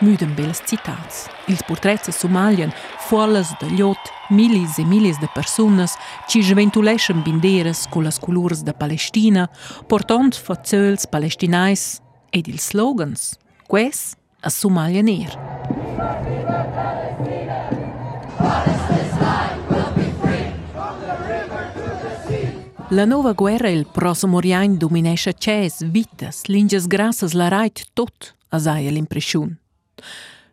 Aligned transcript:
müden 0.00 0.34
belas 0.36 0.62
citats. 0.66 1.28
Ils 1.48 1.62
portrets 1.66 2.10
somalien, 2.10 2.72
fuolas 3.08 3.54
de 3.60 3.66
gliot, 3.66 3.98
milis 4.30 4.78
e 4.78 4.84
milis 4.84 5.18
de 5.20 5.28
personas, 5.34 5.96
ci 6.28 6.42
sventuleschen 6.42 7.22
binderas 7.22 7.86
con 7.90 8.04
las 8.04 8.18
colors 8.18 8.64
de 8.64 8.72
Palestina, 8.72 9.48
portant 9.88 10.34
fazöls 10.36 11.06
palestinais 11.06 12.00
ed 12.30 12.48
ils 12.48 12.60
slogans. 12.60 13.38
Ques 13.68 14.16
a 14.42 14.50
Somalia 14.50 15.02
ner. 15.02 15.36
La 22.90 23.04
nova 23.04 23.34
guerra 23.34 23.68
il 23.68 23.84
prossimo 23.84 24.40
riain 24.40 24.78
dominesce 24.78 25.34
ces, 25.38 25.82
vitas, 25.82 26.46
linges 26.46 26.86
grassas 26.86 27.34
la 27.34 27.50
rait 27.50 27.84
tot, 27.92 28.34
asaia 28.50 28.90
l'impression. 28.90 29.58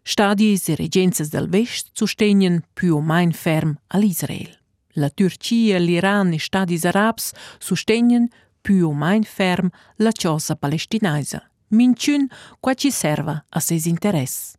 Stadis 0.04 0.68
e 0.70 0.76
regenze 0.76 1.26
del 1.28 1.48
vest 1.50 1.90
sostegnen 1.94 2.64
più 2.74 2.96
o 2.96 3.02
mein 3.02 3.32
ferm 3.32 3.76
all'Israel. 3.88 4.58
La 4.98 5.10
Turcia, 5.10 5.78
l'Iran 5.78 6.32
e 6.32 6.40
stadis 6.40 6.86
arabs 6.86 7.34
sostegnen 7.58 8.28
più 8.62 8.88
o 8.88 8.94
mein 8.94 9.24
ferm 9.24 9.70
la 9.98 10.12
cosa 10.12 10.56
palestinaisa, 10.56 11.42
minciun 11.70 12.28
qua 12.60 12.74
ci 12.74 12.92
serva 12.92 13.46
a 13.50 13.60
ses 13.60 13.86
interess. 13.86 14.54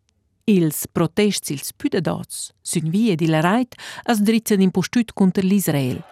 Ils 0.45 0.87
protesti 0.93 1.53
ils 1.53 1.73
püdedots, 1.73 2.53
sun 2.61 2.91
vie 2.91 3.15
di 3.15 3.27
la 3.27 3.41
rait 3.41 3.75
as 4.05 4.21
dritzen 4.21 4.61
impostut 4.61 5.13
contra 5.13 5.43
l'Israel. 5.43 6.05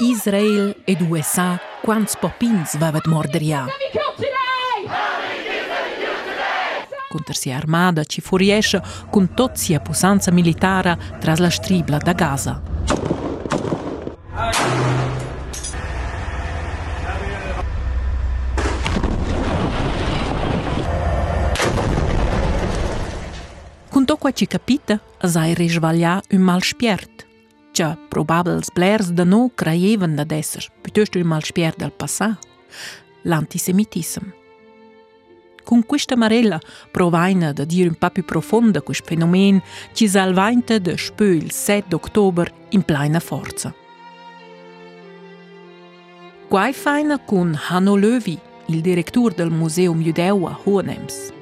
Israel 0.00 0.74
ed 0.84 1.00
USA 1.00 1.58
quants 1.82 2.16
popins 2.16 2.76
vavet 2.76 3.06
morderia. 3.06 3.64
Contra 3.64 4.05
sia 7.32 7.56
armada 7.56 8.04
ci 8.04 8.20
furiesce 8.20 8.82
con 9.10 9.34
tot 9.34 9.56
sia 9.56 9.80
pusanza 9.80 10.30
militara 10.30 10.96
tras 11.18 11.38
la 11.38 11.50
stribla 11.50 11.98
da 11.98 12.12
Gaza. 12.12 12.62
Con 23.88 24.04
to 24.04 24.16
qua 24.16 24.30
ci 24.30 24.46
capita, 24.46 25.00
asai 25.18 25.54
resvaglià 25.54 26.20
un 26.30 26.40
mal 26.40 26.62
spiert. 26.62 27.24
Già, 27.72 27.96
probabels 28.08 28.70
blers 28.70 29.10
da 29.10 29.24
no 29.24 29.50
craievan 29.54 30.14
da 30.14 30.24
esser, 30.28 30.66
piuttosto 30.82 31.18
un 31.18 31.26
mal 31.26 31.42
spiert 31.42 31.78
del 31.78 31.92
passà, 31.92 32.38
l'antisemitism. 33.22 34.45
Con 35.66 35.84
questa 35.84 36.14
marella 36.14 36.60
provaina 36.92 37.52
da 37.52 37.64
dire 37.64 37.88
un 37.88 37.96
po' 37.96 38.10
più 38.10 38.24
profonda 38.24 38.82
questo 38.82 39.06
fenomeno, 39.06 39.64
ci 39.94 40.06
salvainta 40.06 40.78
da 40.78 40.96
spö 40.96 41.24
il 41.24 41.50
7 41.50 41.92
ottobre 41.92 42.52
in 42.68 42.82
plena 42.82 43.18
forza. 43.18 43.74
Quai 46.46 46.72
faina 46.72 47.18
con 47.18 47.58
Hanno 47.68 47.96
Löwy, 47.96 48.38
il 48.66 48.80
direttore 48.80 49.34
del 49.34 49.50
Museum 49.50 50.00
Judeu 50.00 50.44
a 50.44 50.56
Hohenems. 50.62 51.32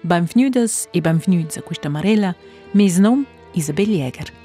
Benvenudas 0.00 0.88
e 0.90 1.00
benvenuts 1.00 1.58
a 1.58 1.62
questa 1.62 1.88
marella, 1.88 2.34
mes 2.72 2.98
nom 2.98 3.24
Isabel 3.52 3.86
Jäger. 3.86 4.37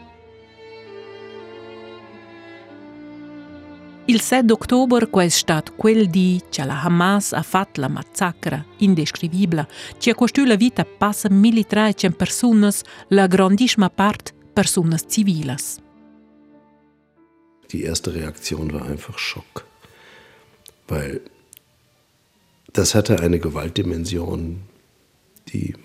Il 4.05 4.19
7 4.19 4.51
ottobre 4.51 5.07
è 5.09 5.29
stato 5.29 5.75
quel 5.77 6.09
di 6.09 6.41
che 6.49 6.65
la 6.65 6.81
Hamas 6.81 7.31
ha 7.31 7.41
fatto 7.41 7.79
la 7.79 7.87
massacra 7.87 8.61
indescrivibile, 8.79 9.65
che 9.97 10.09
ha 10.09 10.15
costruito 10.15 10.49
la 10.49 10.57
vita 10.57 10.83
passa 10.83 11.29
1300 11.29 12.17
persone, 12.17 12.69
la 13.09 13.27
grandissima 13.27 13.89
parte 13.89 14.33
persone 14.51 14.99
civili. 15.07 15.55
Die 17.69 17.83
erste 17.83 18.13
Reaktion 18.13 18.73
war 18.73 18.85
einfach 18.85 19.17
Schock, 19.17 19.65
weil 20.87 21.21
das 22.73 22.95
hatte 22.95 23.21
eine 23.21 23.39
Gewaltdimension, 23.39 24.63
die 25.53 25.75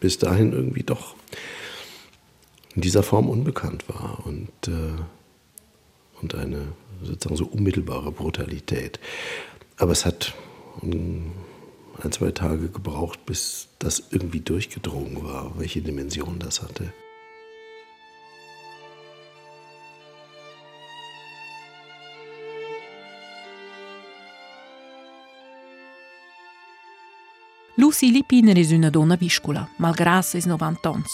bis 0.00 0.18
dahin 0.18 0.52
irgendwie 0.52 0.82
doch 0.82 1.14
in 2.74 2.82
dieser 2.82 3.04
Form 3.04 3.28
unbekannt 3.28 3.88
war 3.88 4.26
und, 4.26 4.50
äh, 4.66 4.96
und 6.20 6.34
eine 6.34 6.72
sozusagen 7.02 7.36
so 7.36 7.46
unmittelbare 7.46 8.12
Brutalität. 8.12 8.98
Aber 9.76 9.92
es 9.92 10.04
hat 10.04 10.34
ein, 10.82 11.32
zwei 12.10 12.30
Tage 12.30 12.68
gebraucht, 12.68 13.26
bis 13.26 13.68
das 13.78 14.02
irgendwie 14.10 14.40
durchgedrungen 14.40 15.22
war, 15.24 15.52
welche 15.58 15.80
Dimension 15.80 16.38
das 16.38 16.62
hatte. 16.62 16.92
Lucy 27.80 28.10
Lipiner 28.10 28.56
è 28.56 28.74
una 28.74 28.90
donna 28.90 29.14
viscola, 29.14 29.68
malgrado 29.76 30.22
ses 30.22 30.46
90 30.46 30.88
anni. 30.88 31.04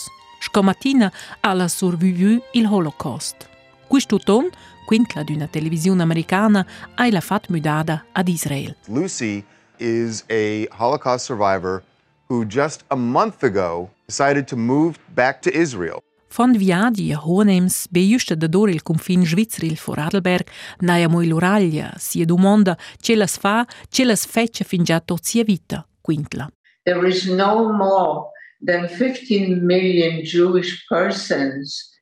Scomattina 0.41 1.13
ha 1.41 1.69
survivu 1.69 2.43
il 2.53 2.67
Holocaust. 2.67 3.49
Questo 3.87 4.19
ton, 4.19 4.49
quintla 4.85 5.23
di 5.23 5.35
una 5.35 5.47
televisione 5.47 6.03
americana, 6.03 6.67
ha 6.95 7.11
la 7.11 7.21
fat 7.21 7.49
mudata 7.49 8.07
ad 8.13 8.29
Israel. 8.29 8.77
Lucy 8.87 9.45
is 9.79 10.25
a 10.31 10.67
Holocaust 10.79 11.25
survivor 11.25 11.83
who 12.29 12.45
just 12.47 12.85
a 12.89 12.97
month 12.97 13.43
ago 13.43 13.91
decided 14.07 14.47
to 14.47 14.57
move 14.57 14.99
back 15.15 15.41
to 15.43 15.51
Israel. 15.51 16.03
Von 16.37 16.57
viaggi 16.57 17.13
a 17.13 17.19
Hohenems, 17.19 17.87
beiusta 17.91 18.35
da 18.35 18.49
dor 18.49 18.69
il 18.69 18.83
confin 18.83 19.25
svizzeril 19.25 19.77
for 19.77 19.99
Adelberg, 19.99 20.49
naia 20.81 21.09
moi 21.09 21.29
l'oraglia, 21.29 21.95
si 21.97 22.25
domanda 22.25 22.77
ce 23.01 23.15
las 23.15 23.39
fa, 23.39 23.65
ce 23.89 24.05
las 24.05 24.27
feccia 24.27 24.65
fin 24.65 24.83
già 24.83 25.01
tot 25.01 25.23
sia 25.23 25.45
vita, 25.45 25.87
quintla. 26.01 26.51
There 26.83 27.07
is 27.07 27.29
no 27.29 27.73
more 27.73 28.33
than 28.65 28.89
15 28.89 29.65
million 29.65 30.25
Jewish 30.25 30.85
persons. 30.89 31.94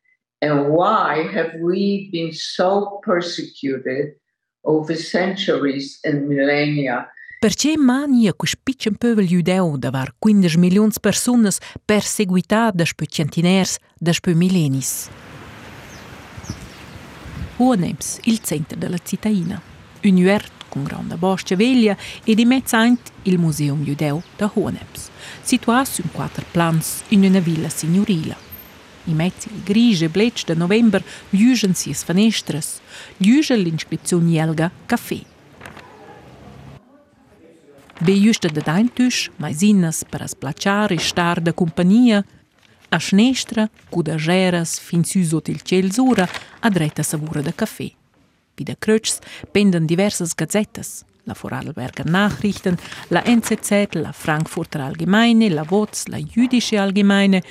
And 0.43 0.75
why 0.75 1.31
have 1.33 1.57
we 1.61 2.09
been 2.11 2.33
so 2.33 2.99
persecuted 3.07 4.17
over 4.65 4.97
centuries 4.97 6.01
and 6.03 6.27
millennia? 6.27 7.07
Perché 7.39 7.77
mania 7.77 8.33
quis 8.33 8.57
piccin 8.57 8.97
pövel 8.99 9.27
judeu 9.27 9.77
davar 9.79 10.13
15 10.19 10.59
milions 10.59 10.99
personas 10.99 11.61
perseguità 11.85 12.71
daspö 12.75 13.05
centiners, 13.07 13.79
daspö 13.99 14.35
millenis. 14.35 15.11
Hohenems, 17.57 18.19
il 18.25 18.41
centro 18.41 18.77
della 18.77 18.99
cittadina. 18.99 19.63
Un 20.03 20.17
uert 20.25 20.53
con 20.69 20.83
grande 20.83 21.15
boscia 21.17 21.55
veglia 21.55 21.97
e 22.25 22.35
di 22.35 22.45
mezzaint 22.45 23.13
il 23.23 23.39
Museum 23.39 23.85
Judeu 23.85 24.21
da 24.37 24.51
Hohenems, 24.53 25.11
situato 25.43 25.91
su 25.91 26.03
quattro 26.11 26.45
plans 26.51 27.03
in 27.09 27.23
una 27.23 27.39
villa 27.39 27.69
signorila. 27.69 28.51
I 29.05 29.13
mezzi 29.13 29.49
il 29.49 29.63
grigie 29.65 30.09
bletch 30.09 30.45
de 30.45 30.55
november 30.55 31.03
liugen 31.31 31.75
sies 31.75 32.05
fenestras, 32.05 32.81
liugen 33.17 33.59
l'inscrizione 33.59 34.31
jelga 34.31 34.71
caffè. 34.87 35.21
Be 37.99 38.13
justa 38.13 38.49
da 38.49 38.61
daintusch, 38.61 39.31
mai 39.37 39.55
sinnas 39.55 40.05
per 40.09 40.23
as 40.23 40.35
placiare 40.35 40.99
star 40.99 41.41
da 41.41 41.53
compagnia, 41.53 42.25
a 42.89 42.99
snestra, 42.99 43.69
cuda 43.89 44.17
geras 44.17 44.79
fin 44.79 45.05
su 45.05 45.23
sot 45.23 45.49
il 45.49 45.63
ciel 45.63 45.93
sura, 45.93 46.29
a 46.61 46.69
dreta 46.69 47.03
savura 47.03 47.41
da 47.41 47.53
caffè. 47.53 47.91
Wie 48.55 48.65
der 48.65 48.77
Krötschs 48.79 49.19
penden 49.51 49.87
diverses 49.87 50.35
Gazettes. 50.35 51.05
La 51.25 51.35
Vorarlberger 51.35 52.05
Nachrichten, 52.05 52.77
la 53.09 53.23
NZZ, 53.25 53.95
la 53.95 54.11
Frankfurter 54.11 54.81
Allgemeine, 54.81 55.49
la 55.49 55.65
WOZ, 55.69 56.09
la 56.09 56.19
Jüdische 56.19 56.79
Allgemeine, 56.79 57.43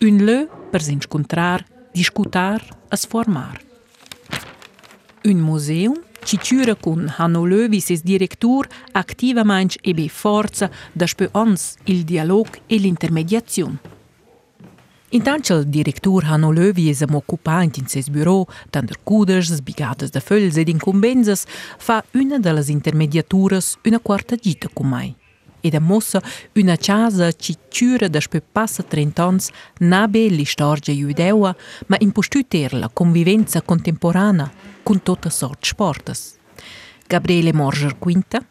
un 0.00 0.18
lö 0.24 0.48
per 0.70 0.82
s'incontrar, 0.82 1.64
discutar, 1.92 2.62
es 2.90 3.06
formar. 3.06 3.60
Un 5.24 5.38
museum 5.40 5.98
ci 6.24 6.38
ciura 6.38 6.74
con 6.74 7.12
Hanno 7.16 7.44
Löwy 7.44 7.80
ses 7.80 8.02
directur 8.02 8.66
activamaing 8.92 9.72
ebe 9.82 10.08
forza 10.08 10.70
da 10.92 11.06
spö 11.06 11.28
ons 11.32 11.76
il 11.84 12.04
dialog 12.04 12.46
e 12.66 12.76
l'intermediazione. 12.76 13.98
Intanto 15.12 15.56
il 15.56 15.66
direttore 15.66 16.26
Hanno 16.26 16.52
Löwi 16.52 16.88
es 16.88 17.02
am 17.02 17.14
occupant 17.14 17.76
in 17.76 17.86
ses 17.88 18.08
bureau, 18.08 18.46
tant 18.70 18.92
cudes, 19.02 19.52
sbigadas 19.52 20.10
de 20.10 20.20
fölls 20.20 20.56
ed 20.56 20.68
incumbenzas, 20.68 21.46
fa 21.78 22.04
una 22.12 22.38
delle 22.38 22.62
intermediaturas 22.68 23.78
una 23.84 23.98
quarta 23.98 24.36
gita 24.36 24.68
con 24.72 24.88
mai. 24.88 25.19
Ed 25.60 25.74
a 25.74 25.80
mossa 25.80 26.22
una 26.54 26.76
casa 26.76 27.32
ci 27.32 27.56
ciura 27.68 28.08
da 28.08 28.20
spö 28.20 28.40
passa 28.52 28.82
30 28.82 29.22
ans 29.22 29.50
nabe 29.78 30.28
l'istorgia 30.28 30.92
judeua, 30.92 31.54
ma 31.86 31.96
impostüter 31.98 32.74
la 32.74 32.88
convivenza 32.88 33.62
contemporanea 33.62 34.50
con 34.82 35.02
tutta 35.02 35.30
sort 35.30 35.64
sportes. 35.64 36.34
Gabriele 37.06 37.52
Morscher 37.52 37.96
Quinta. 37.98 38.44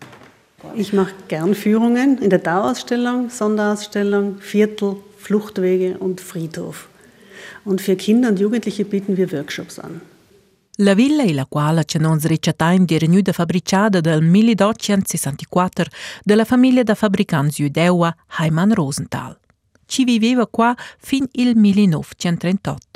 Ich 0.76 0.92
mache 0.92 1.14
gern 1.28 1.56
Führungen 1.56 2.18
in 2.18 2.30
der 2.30 2.40
Dauerausstellung, 2.40 3.30
Sonderausstellung, 3.30 4.40
Viertel, 4.40 4.98
Fluchtwege 5.18 5.98
und 5.98 6.20
Friedhof. 6.20 6.90
Und 7.64 7.82
für 7.82 7.96
Kinder 7.96 8.30
und 8.30 8.40
Jugendliche 8.40 8.84
bieten 8.84 9.16
wir 9.16 9.32
Workshops 9.32 9.80
an. 9.80 10.02
La 10.81 10.94
villa 10.94 11.24
in 11.24 11.36
la 11.36 11.46
quale 11.46 11.84
c'è 11.84 12.00
non 12.00 12.22
srecciataim 12.22 12.86
di 12.86 12.98
renuda 12.98 13.34
fabbricata 13.34 14.00
del 14.00 14.22
1864 14.22 15.86
della 16.24 16.46
famiglia 16.46 16.84
da 16.84 16.96
fabbricanti 16.96 17.64
judeua 17.64 18.16
Heimann 18.40 18.72
Rosenthal. 18.72 19.38
Ci 19.86 20.06
viveva 20.06 20.48
qua 20.48 20.74
fin 20.98 21.28
il 21.34 21.58
1938 21.58 22.88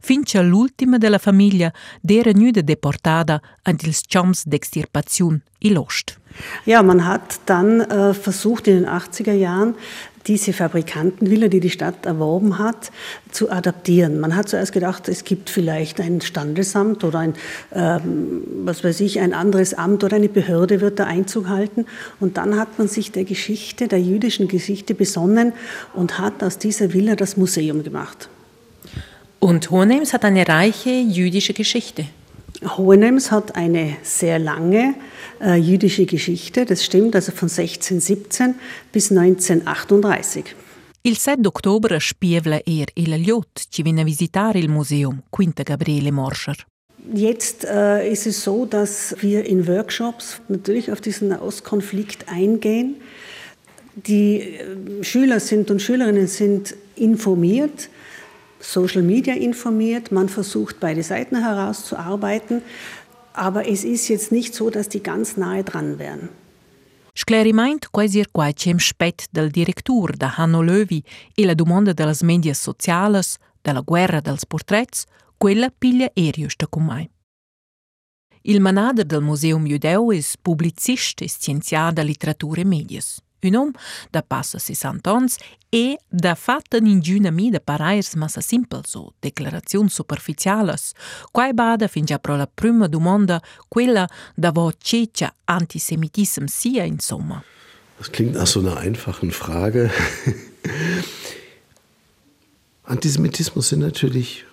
finché 0.00 0.42
l'ultima 0.42 0.98
della 0.98 1.18
famiglia 1.18 1.72
era 2.06 2.30
nuda 2.32 2.60
deportada 2.60 3.40
an 3.62 3.76
ils 3.80 4.02
Champs 4.06 4.46
d'Extirpation 4.46 5.40
Lost. 5.60 6.18
Ja, 6.64 6.82
man 6.82 7.04
hat 7.04 7.40
dann 7.46 7.80
äh, 7.80 8.14
versucht 8.14 8.68
in 8.68 8.82
den 8.82 8.86
80er 8.86 9.32
Jahren 9.32 9.74
diese 10.28 10.52
Fabrikantenvilla, 10.52 11.48
die 11.48 11.60
die 11.60 11.70
Stadt 11.70 12.04
erworben 12.04 12.58
hat, 12.58 12.92
zu 13.32 13.50
adaptieren. 13.50 14.20
Man 14.20 14.36
hat 14.36 14.48
zuerst 14.48 14.72
gedacht, 14.72 15.08
es 15.08 15.24
gibt 15.24 15.48
vielleicht 15.48 16.00
ein 16.00 16.20
Standesamt 16.20 17.02
oder 17.02 17.20
ein, 17.20 17.34
ähm, 17.72 18.42
was 18.64 18.84
weiß 18.84 19.00
ich, 19.00 19.20
ein 19.20 19.32
anderes 19.32 19.74
Amt 19.74 20.04
oder 20.04 20.16
eine 20.16 20.28
Behörde 20.28 20.80
wird 20.80 20.98
da 20.98 21.04
Einzug 21.04 21.48
halten. 21.48 21.86
Und 22.20 22.36
dann 22.36 22.58
hat 22.58 22.78
man 22.78 22.88
sich 22.88 23.10
der 23.10 23.24
Geschichte, 23.24 23.88
der 23.88 24.00
jüdischen 24.00 24.48
Geschichte 24.48 24.94
besonnen 24.94 25.54
und 25.94 26.18
hat 26.18 26.42
aus 26.42 26.58
dieser 26.58 26.92
Villa 26.92 27.16
das 27.16 27.36
Museum 27.38 27.82
gemacht. 27.82 28.28
Und 29.40 29.70
Hohenems 29.70 30.12
hat 30.12 30.24
eine 30.24 30.46
reiche 30.48 30.90
jüdische 30.90 31.52
Geschichte. 31.52 32.06
Hohenems 32.76 33.30
hat 33.30 33.54
eine 33.54 33.96
sehr 34.02 34.38
lange 34.38 34.94
äh, 35.40 35.54
jüdische 35.54 36.06
Geschichte, 36.06 36.64
das 36.64 36.84
stimmt, 36.84 37.14
also 37.14 37.30
von 37.30 37.48
1617 37.48 38.56
bis 38.90 39.12
1938. 39.12 40.56
Il 41.02 41.16
7 41.16 41.46
ottobre 41.46 42.00
spievla 42.00 42.58
er 42.66 42.86
il 42.94 43.14
Liot 43.14 43.66
ci 43.70 43.84
viene 43.84 44.00
a 44.00 44.04
visitare 44.04 44.58
il 44.58 44.68
museum, 44.68 45.22
quinta 45.30 45.62
Gabriele 45.62 46.10
Morscher. 46.10 46.56
Jetzt 47.14 47.64
äh, 47.64 48.10
ist 48.10 48.26
es 48.26 48.42
so, 48.42 48.66
dass 48.66 49.14
wir 49.20 49.46
in 49.46 49.68
Workshops 49.68 50.40
natürlich 50.48 50.90
auf 50.90 51.00
diesen 51.00 51.28
Nahostkonflikt 51.28 52.28
eingehen. 52.28 52.96
Die 53.94 54.40
äh, 54.40 55.04
Schüler 55.04 55.38
sind 55.38 55.70
und 55.70 55.80
Schülerinnen 55.80 56.26
sind 56.26 56.74
informiert 56.96 57.88
Social 58.60 59.02
Media 59.02 59.34
informiert, 59.34 60.10
man 60.10 60.28
versucht 60.28 60.80
beide 60.80 61.02
Seiten 61.02 61.42
herauszuarbeiten, 61.42 62.62
aber 63.32 63.68
es 63.68 63.84
ist 63.84 64.08
jetzt 64.08 64.32
nicht 64.32 64.54
so, 64.54 64.70
dass 64.70 64.88
die 64.88 65.02
ganz 65.02 65.36
nahe 65.36 65.62
dran 65.62 65.98
wären. 65.98 66.28
Scleriment 67.14 67.90
quasi 67.90 68.24
quai 68.32 68.52
cem 68.54 68.78
spet 68.78 69.26
del 69.32 69.50
directur 69.50 70.12
da 70.16 70.36
Hanno 70.36 70.62
Löwi 70.62 71.02
e 71.34 71.44
la 71.44 71.54
domanda 71.54 71.92
delle 71.92 72.14
medias 72.22 72.62
sociales, 72.62 73.38
della 73.60 73.82
guerra 73.82 74.20
dels 74.20 74.46
portrets, 74.46 75.04
quella 75.36 75.68
piglia 75.68 76.10
eriusta 76.14 76.68
con 76.68 76.84
mai. 76.84 77.10
Il 78.42 78.60
manader 78.60 79.04
del 79.04 79.20
Museum 79.20 79.66
Judeu 79.66 80.12
es 80.12 80.36
publicist 80.36 81.20
e 81.20 81.28
scienziada 81.28 82.02
literatura 82.02 82.60
e 82.60 82.64
medias. 82.64 83.20
Un 83.40 83.54
om 83.56 83.72
da 84.10 84.22
passa 84.22 84.58
60 84.58 85.06
ans 85.06 85.36
e 85.70 85.96
da 86.08 86.34
fatta 86.34 86.78
ningiuna 86.80 87.30
mi 87.30 87.50
da 87.50 87.60
parairs 87.60 88.14
massa 88.14 88.40
simpel 88.40 88.82
so, 88.84 89.12
declarazioni 89.20 89.88
superficialas, 89.88 90.92
quai 91.30 91.52
bada 91.52 91.88
fin 91.88 92.04
già 92.04 92.18
pro 92.18 92.36
la 92.36 92.46
prima 92.46 92.88
domanda, 92.88 93.40
quella 93.68 94.08
da 94.34 94.50
wo 94.52 94.72
cecia 94.72 95.32
antisemitism 95.44 96.44
sia 96.46 96.84
insomma. 96.84 97.42
Das 97.98 98.10
klingt 98.10 98.34
nach 98.34 98.46
so 98.46 98.60
einer 98.60 98.76
einfachen 98.76 99.30
Frage. 99.32 99.90
Antisemitismus 102.84 103.68
sind 103.68 103.80
natürlich 103.80 104.44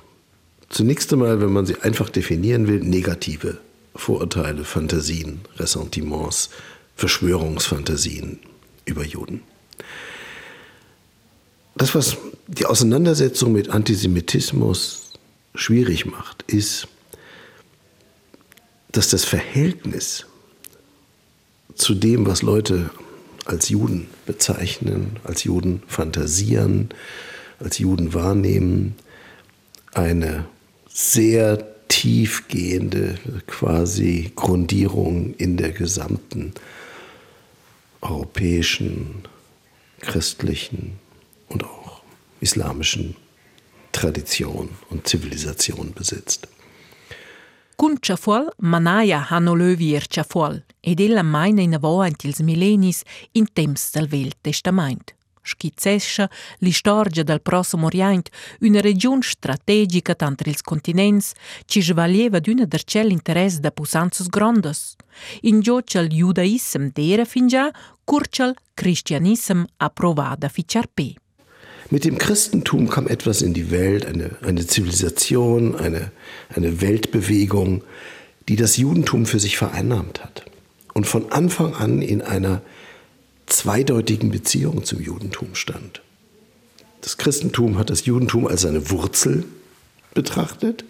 zunächst 0.70 1.14
einmal, 1.14 1.40
wenn 1.40 1.54
man 1.54 1.66
sie 1.66 1.80
einfach 1.82 2.10
definieren 2.10 2.68
will, 2.68 2.80
negative 2.80 3.60
Vorurteile, 3.96 4.66
Fantasien, 4.66 5.40
Ressentiments, 5.58 6.50
Verschwörungsfantasien, 6.96 8.40
über 8.86 9.04
Juden. 9.04 9.42
Das, 11.76 11.94
was 11.94 12.18
die 12.48 12.66
Auseinandersetzung 12.66 13.52
mit 13.52 13.70
Antisemitismus 13.70 15.12
schwierig 15.56 16.06
macht, 16.06 16.44
ist, 16.44 16.88
dass 18.92 19.10
das 19.10 19.26
Verhältnis 19.26 20.26
zu 21.76 21.94
dem, 21.94 22.26
was 22.26 22.42
Leute 22.42 22.90
als 23.44 23.70
Juden 23.70 24.08
bezeichnen, 24.26 25.20
als 25.24 25.44
Juden 25.44 25.84
fantasieren, 25.88 26.90
als 27.60 27.78
Juden 27.78 28.14
wahrnehmen, 28.14 28.96
eine 29.94 30.46
sehr 30.88 31.66
tiefgehende 31.88 33.16
quasi 33.48 34.32
Grundierung 34.36 35.34
in 35.36 35.58
der 35.58 35.72
gesamten 35.72 36.54
europäischen, 38.10 39.28
christlichen 40.00 41.00
und 41.50 41.64
auch 41.64 42.02
islamischen 42.40 43.16
Tradition 43.92 44.70
und 44.90 45.08
Zivilisation 45.08 45.94
besitzt. 45.94 46.48
Cun 47.78 48.00
Ciafuol 48.02 48.52
manaia 48.58 49.30
hanno 49.30 49.56
lövier 49.56 50.04
Ciafuol 50.10 50.64
ed 50.82 51.00
ella 51.00 51.24
maina 51.24 51.62
in 51.62 51.76
avo 51.76 52.00
ant 52.02 52.24
ils 52.24 52.40
millenis 52.40 53.04
in 53.34 53.48
temps 53.54 53.92
del 53.92 54.08
Vel 54.12 54.32
Testament. 54.44 55.14
Schizzescha 55.46 56.30
l'istorgia 56.60 57.24
del 57.24 57.42
Prossimo 57.42 57.86
Orient, 57.86 58.30
una 58.62 58.82
region 58.82 59.22
strategica 59.22 60.16
tanto 60.16 60.50
ils 60.50 60.62
continents, 60.62 61.34
ci 61.66 61.82
svalieva 61.82 62.40
d'una 62.40 62.66
dercel 62.66 63.12
interesse 63.12 63.60
da 63.60 63.72
pusanzas 63.72 64.28
grandes. 64.28 64.96
In 65.42 65.62
giocel 65.62 66.08
judaism 66.08 66.90
dera 66.92 67.26
fin 67.26 67.48
già, 67.48 67.72
curcel 68.04 68.56
Christianism 68.74 69.64
approvada 69.78 70.50
fichar 70.50 70.88
pe. 70.94 71.16
Mit 71.90 72.04
dem 72.04 72.18
Christentum 72.18 72.88
kam 72.90 73.08
etwas 73.08 73.42
in 73.42 73.54
die 73.54 73.70
Welt, 73.70 74.06
eine, 74.06 74.32
eine 74.42 74.66
Zivilisation, 74.66 75.76
eine, 75.76 76.12
eine 76.50 76.82
Weltbewegung, 76.82 77.84
die 78.48 78.56
das 78.56 78.78
Judentum 78.78 79.26
für 79.28 79.40
sich 79.40 79.58
vereinnahmt 79.58 80.24
hat 80.24 80.46
und 80.94 81.06
von 81.06 81.32
Anfang 81.32 81.76
an 81.76 82.02
in 82.02 82.22
einer 82.22 82.62
zweideutigen 83.48 84.32
Beziehung 84.32 84.84
zum 84.84 85.02
Judentum 85.02 85.56
stand. 85.56 86.02
Das 87.02 87.18
Christentum 87.18 87.78
hat 87.78 87.90
das 87.90 88.06
Judentum 88.06 88.48
als 88.48 88.62
seine 88.62 88.90
Wurzel 88.90 89.46
betrachtet 90.14 90.86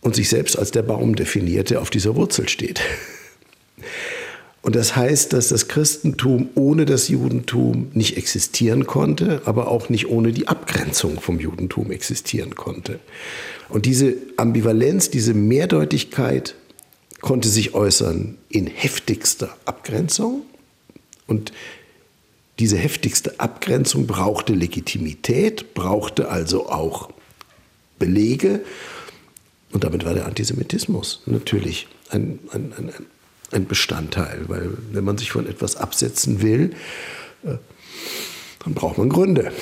und 0.00 0.14
sich 0.14 0.28
selbst 0.28 0.58
als 0.58 0.70
der 0.70 0.82
Baum 0.82 1.14
definiert, 1.14 1.70
der 1.70 1.82
auf 1.82 1.90
dieser 1.90 2.16
Wurzel 2.16 2.48
steht. 2.48 2.80
Und 4.62 4.76
das 4.76 4.94
heißt, 4.94 5.32
dass 5.32 5.48
das 5.48 5.68
Christentum 5.68 6.50
ohne 6.54 6.84
das 6.84 7.08
Judentum 7.08 7.90
nicht 7.94 8.18
existieren 8.18 8.86
konnte, 8.86 9.40
aber 9.46 9.68
auch 9.68 9.88
nicht 9.88 10.08
ohne 10.08 10.32
die 10.32 10.48
Abgrenzung 10.48 11.18
vom 11.18 11.40
Judentum 11.40 11.90
existieren 11.90 12.54
konnte. 12.56 13.00
Und 13.70 13.86
diese 13.86 14.16
Ambivalenz, 14.36 15.08
diese 15.08 15.32
Mehrdeutigkeit 15.32 16.56
konnte 17.22 17.48
sich 17.48 17.72
äußern 17.72 18.36
in 18.50 18.66
heftigster 18.66 19.56
Abgrenzung 19.64 20.42
und 21.30 21.52
diese 22.58 22.76
heftigste 22.76 23.40
Abgrenzung 23.40 24.06
brauchte 24.06 24.52
Legitimität, 24.52 25.72
brauchte 25.72 26.28
also 26.28 26.68
auch 26.68 27.08
Belege. 27.98 28.60
Und 29.72 29.84
damit 29.84 30.04
war 30.04 30.12
der 30.12 30.26
Antisemitismus 30.26 31.22
natürlich 31.24 31.86
ein, 32.10 32.40
ein, 32.50 32.74
ein, 32.76 32.92
ein 33.52 33.66
Bestandteil, 33.66 34.44
weil 34.48 34.72
wenn 34.92 35.04
man 35.04 35.16
sich 35.16 35.30
von 35.30 35.46
etwas 35.46 35.76
absetzen 35.76 36.42
will, 36.42 36.74
äh, 37.44 37.54
dann 38.62 38.74
braucht 38.74 38.98
man 38.98 39.08
Gründe. 39.08 39.52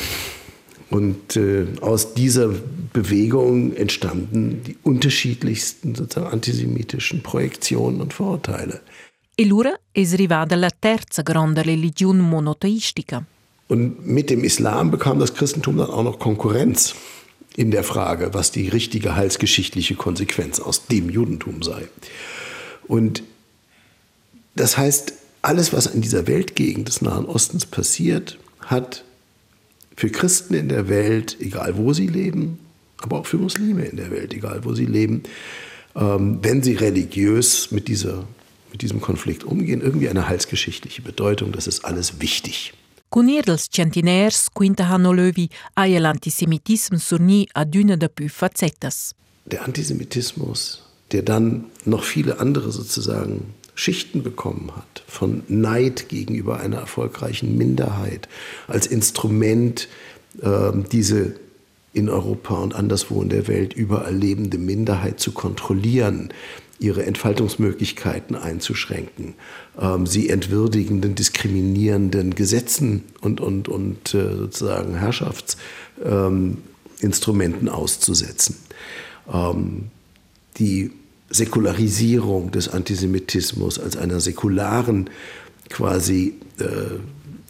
Und 0.91 1.37
äh, 1.37 1.67
aus 1.83 2.15
dieser 2.15 2.51
Bewegung 2.95 3.77
entstanden 3.77 4.63
die 4.67 4.77
unterschiedlichsten 4.83 5.95
sozusagen 5.95 6.33
antisemitischen 6.33 7.23
Projektionen 7.23 8.01
und 8.01 8.15
Vorurteile. 8.15 8.81
E 9.41 9.45
l'ura 9.45 9.79
es 9.93 10.15
rivada 10.15 10.57
la 10.57 10.69
terza 10.69 11.23
grande 11.23 11.63
religione 11.63 12.23
monoteistica. 12.23 13.25
Und 13.69 14.05
mit 14.05 14.31
dem 14.31 14.43
Islam 14.43 14.91
bekam 14.91 15.21
das 15.21 15.33
Christentum 15.33 15.77
dann 15.77 15.91
auch 15.91 16.03
noch 16.03 16.19
Konkurrenz 16.19 16.97
in 17.55 17.71
der 17.71 17.85
Frage, 17.85 18.35
was 18.35 18.51
die 18.51 18.69
richtige 18.69 19.15
heilsgeschichtliche 19.15 19.95
Konsequenz 19.95 20.59
aus 20.59 20.87
dem 20.87 21.09
Judentum 21.09 21.63
sei. 21.63 21.87
Und 22.89 23.23
das 24.57 24.77
heißt, 24.77 25.13
alles, 25.41 25.73
was 25.73 25.87
in 25.87 26.01
dieser 26.01 26.27
Weltgegend 26.27 26.89
des 26.89 27.01
Nahen 27.01 27.25
Ostens 27.25 27.65
passiert, 27.65 28.41
hat 28.63 29.05
für 29.95 30.11
Christen 30.11 30.55
in 30.55 30.69
der 30.69 30.89
Welt, 30.89 31.37
egal 31.39 31.77
wo 31.77 31.93
sie 31.93 32.09
leben, 32.09 32.59
aber 33.01 33.21
auch 33.21 33.27
für 33.27 33.39
Muslime 33.39 33.85
in 33.85 33.99
der 33.99 34.11
Welt, 34.11 34.35
egal 34.35 34.65
wo 34.65 34.75
sie 34.75 34.87
leben, 34.87 35.23
ähm, 35.95 36.41
wenn 36.43 36.65
sie 36.65 36.75
religiös 36.75 37.71
mit, 37.71 37.87
dieser, 37.87 38.25
mit 38.71 38.83
diesem 38.83 39.01
Konflikt 39.01 39.45
umgehen, 39.45 39.81
irgendwie 39.81 40.09
eine 40.09 40.29
heilsgeschichtliche 40.29 41.03
Bedeutung. 41.03 41.53
Das 41.53 41.67
ist 41.67 41.85
alles 41.85 42.21
wichtig. 42.21 42.73
Dels 43.15 43.71
centiners 43.71 44.49
quinta 44.55 44.89
hanno 44.89 45.13
lövi 45.13 45.49
aia 45.75 45.99
l'antisemitism 45.99 46.97
surni 46.99 47.49
ad 47.55 47.75
una 47.75 47.97
de 47.97 48.29
facetas. 48.29 49.15
Der 49.47 49.65
Antisemitismus, 49.65 50.83
der 51.11 51.23
dann 51.23 51.65
noch 51.87 52.05
viele 52.05 52.39
andere 52.39 52.71
sozusagen 52.71 53.55
Schichten 53.75 54.23
bekommen 54.23 54.73
hat, 54.77 55.05
von 55.07 55.43
Neid 55.49 56.09
gegenüber 56.09 56.61
einer 56.61 56.79
erfolgreichen 56.79 57.57
Minderheit, 57.57 58.29
als 58.67 58.87
Instrument 58.87 59.89
äh, 60.43 60.73
diese 60.93 61.37
in 61.95 62.09
Europa 62.09 62.59
und 62.59 62.75
anderswo 62.75 63.23
in 63.23 63.29
der 63.29 63.49
Welt 63.49 63.73
überall 63.73 64.15
lebende 64.15 64.59
Minderheit 64.59 65.19
zu 65.19 65.33
kontrollieren, 65.33 66.33
ihre 66.79 67.05
Entfaltungsmöglichkeiten 67.05 68.37
einzuschränken, 68.37 69.35
ähm, 69.81 70.07
sie 70.07 70.29
entwürdigenden, 70.29 71.15
diskriminierenden 71.15 72.35
Gesetzen 72.35 73.05
und, 73.21 73.41
und, 73.41 73.69
und 73.69 74.13
äh, 74.15 74.37
sozusagen 74.37 74.97
Herrschaftsinstrumenten 74.97 77.69
ähm, 77.69 77.75
auszusetzen. 77.75 78.57
Ähm, 79.33 79.85
die 80.59 80.91
Säkularisierung 81.31 82.51
des 82.53 82.69
Antisemitismus 82.69 83.79
als 83.79 83.97
einer 83.97 84.21
säkularen, 84.21 85.09
quasi 85.69 86.35
äh, 86.59 86.65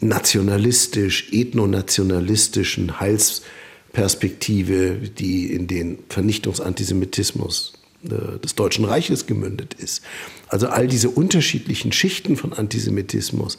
nationalistisch, 0.01 1.29
ethnonationalistischen 1.31 2.99
Heilsperspektive, 2.99 4.97
die 5.17 5.53
in 5.53 5.67
den 5.67 5.99
Vernichtungsantisemitismus 6.09 7.78
des 8.01 8.55
Deutschen 8.55 8.85
Reiches 8.85 9.25
gemündet 9.25 9.73
ist. 9.73 10.03
Also 10.47 10.67
all 10.67 10.87
diese 10.87 11.09
unterschiedlichen 11.09 11.91
Schichten 11.91 12.37
von 12.37 12.53
Antisemitismus 12.53 13.57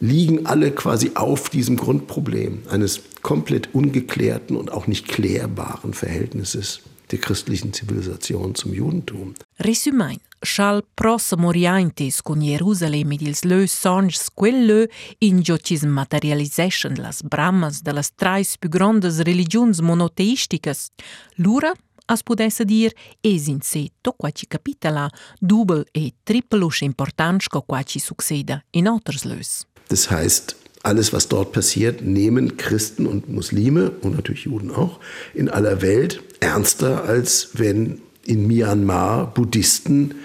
liegen 0.00 0.46
alle 0.46 0.72
quasi 0.72 1.12
auf 1.14 1.48
diesem 1.48 1.76
Grundproblem 1.76 2.62
eines 2.68 3.00
komplett 3.22 3.72
ungeklärten 3.72 4.56
und 4.56 4.72
auch 4.72 4.86
nicht 4.86 5.08
klärbaren 5.08 5.94
Verhältnisses 5.94 6.80
der 7.12 7.20
christlichen 7.20 7.72
Zivilisation 7.72 8.54
zum 8.54 8.72
Judentum. 8.72 9.34
Resumein, 9.60 10.18
schal 10.42 10.82
prossimo 10.96 11.48
orientis 11.48 12.22
con 12.22 12.40
Jerusalem 12.40 13.12
ed 13.12 13.22
ils 13.22 13.44
lö 13.44 13.66
songs 13.66 14.28
quellö 14.34 14.88
in 15.20 15.42
gio 15.42 15.58
cis 15.58 15.82
materialiseschen 15.84 16.96
las 16.96 17.22
brammas 17.22 17.82
de 17.82 17.92
las 17.92 18.16
trais 18.16 18.56
più 18.58 18.70
grandes 18.70 19.20
religions 19.20 19.80
monoteisticas, 19.80 20.90
lura 21.36 21.74
as 22.06 22.22
pudesse 22.22 22.66
dir 22.66 22.92
es 23.22 23.48
in 23.48 23.60
se 23.62 23.88
to 24.02 24.12
qua 24.12 24.30
ci 24.30 24.46
capitala 24.46 25.10
double 25.40 25.84
e 25.92 26.12
triplus 26.24 26.82
importanz 26.82 27.48
co 27.48 27.62
qua 27.62 27.82
ci 27.82 27.98
succeda 27.98 28.62
in 28.72 28.88
alters 28.88 29.24
lös. 29.24 29.66
Das 29.88 30.10
heißt, 30.10 30.56
alles, 30.82 31.12
was 31.12 31.28
dort 31.28 31.52
passiert, 31.52 32.02
nehmen 32.02 32.56
Christen 32.56 33.06
und 33.06 33.28
Muslime 33.28 33.90
und 34.00 34.16
natürlich 34.16 34.44
Juden 34.44 34.70
auch 34.70 34.98
in 35.32 35.48
aller 35.48 35.80
Welt 35.80 36.22
ernster, 36.40 37.04
als 37.04 37.50
wenn 37.54 38.00
in 38.24 38.46
Myanmar 38.46 39.32
Buddhisten 39.32 40.16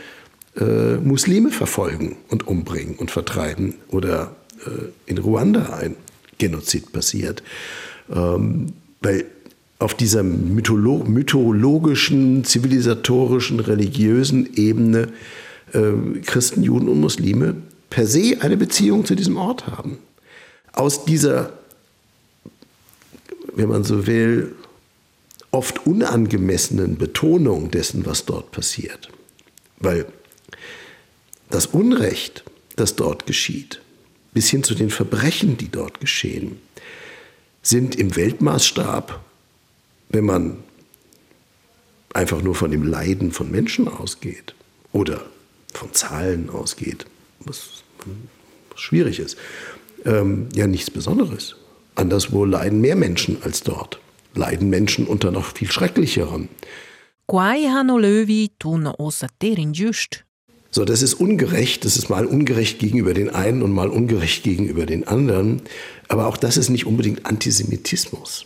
äh, 0.55 0.96
Muslime 0.98 1.51
verfolgen 1.51 2.17
und 2.29 2.48
umbringen 2.48 2.96
und 2.96 3.12
vertreiben 3.12 3.75
oder 3.89 4.36
äh, 4.65 4.89
in 5.05 5.19
Ruanda 5.19 5.74
ein 5.74 5.96
Genozid 6.39 6.91
passiert. 6.91 7.43
Ähm, 8.10 8.74
weil 9.01 9.25
auf 9.79 9.93
dieser 9.93 10.24
mytholo 10.24 11.03
mythologischen, 11.05 12.43
zivilisatorischen, 12.43 13.60
religiösen 13.60 14.53
Ebene 14.55 15.10
äh, 15.74 16.19
Christen, 16.25 16.63
Juden 16.63 16.89
und 16.89 17.00
Muslime 17.00 17.55
per 17.89 18.07
se 18.07 18.38
eine 18.41 18.57
Beziehung 18.57 19.05
zu 19.05 19.15
diesem 19.15 19.38
Ort 19.38 19.67
haben. 19.67 20.00
Aus 20.74 21.05
dieser, 21.05 21.53
wenn 23.53 23.69
man 23.69 23.84
so 23.84 24.07
will, 24.07 24.55
oft 25.51 25.86
unangemessenen 25.86 26.98
Betonung 26.98 27.72
dessen, 27.72 28.05
was 28.05 28.25
dort 28.25 28.51
passiert. 28.51 29.10
Weil 29.79 30.05
das 31.50 31.67
Unrecht, 31.67 32.43
das 32.75 32.96
dort 32.96 33.25
geschieht, 33.25 33.81
bis 34.34 34.50
hin 34.50 34.63
zu 34.63 34.75
den 34.75 34.89
Verbrechen, 34.89 35.57
die 35.57 35.69
dort 35.69 36.00
geschehen, 36.00 36.60
sind 37.62 37.96
im 37.96 38.15
Weltmaßstab 38.15 39.24
wenn 40.09 40.25
man 40.25 40.57
einfach 42.13 42.41
nur 42.41 42.55
von 42.55 42.71
dem 42.71 42.83
Leiden 42.83 43.31
von 43.31 43.51
Menschen 43.51 43.87
ausgeht 43.87 44.55
oder 44.91 45.25
von 45.73 45.93
Zahlen 45.93 46.49
ausgeht, 46.49 47.05
was, 47.39 47.83
was 48.71 48.79
schwierig 48.79 49.19
ist, 49.19 49.37
ähm, 50.05 50.49
ja 50.53 50.67
nichts 50.67 50.89
Besonderes. 50.89 51.55
Anderswo 51.95 52.45
leiden 52.45 52.81
mehr 52.81 52.95
Menschen 52.95 53.41
als 53.43 53.61
dort. 53.61 53.99
Leiden 54.35 54.69
Menschen 54.69 55.07
unter 55.07 55.31
noch 55.31 55.55
viel 55.55 55.69
just. 59.73 60.23
So, 60.71 60.85
das 60.85 61.01
ist 61.01 61.15
ungerecht. 61.15 61.85
Das 61.85 61.97
ist 61.97 62.09
mal 62.09 62.25
ungerecht 62.25 62.79
gegenüber 62.79 63.13
den 63.13 63.29
einen 63.29 63.63
und 63.63 63.71
mal 63.71 63.89
ungerecht 63.89 64.43
gegenüber 64.43 64.85
den 64.85 65.07
anderen. 65.07 65.61
Aber 66.07 66.27
auch 66.27 66.37
das 66.37 66.57
ist 66.57 66.69
nicht 66.69 66.85
unbedingt 66.85 67.25
Antisemitismus. 67.25 68.45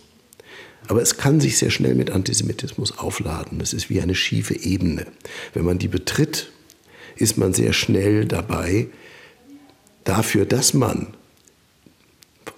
Aber 0.91 1.01
es 1.01 1.15
kann 1.15 1.39
sich 1.39 1.57
sehr 1.57 1.71
schnell 1.71 1.95
mit 1.95 2.11
Antisemitismus 2.11 2.97
aufladen. 2.97 3.59
Das 3.59 3.71
ist 3.71 3.89
wie 3.89 4.01
eine 4.01 4.13
schiefe 4.13 4.59
Ebene. 4.59 5.05
Wenn 5.53 5.63
man 5.63 5.79
die 5.79 5.87
betritt, 5.87 6.51
ist 7.15 7.37
man 7.37 7.53
sehr 7.53 7.71
schnell 7.71 8.25
dabei, 8.25 8.89
dafür, 10.03 10.45
dass 10.45 10.73
man 10.73 11.13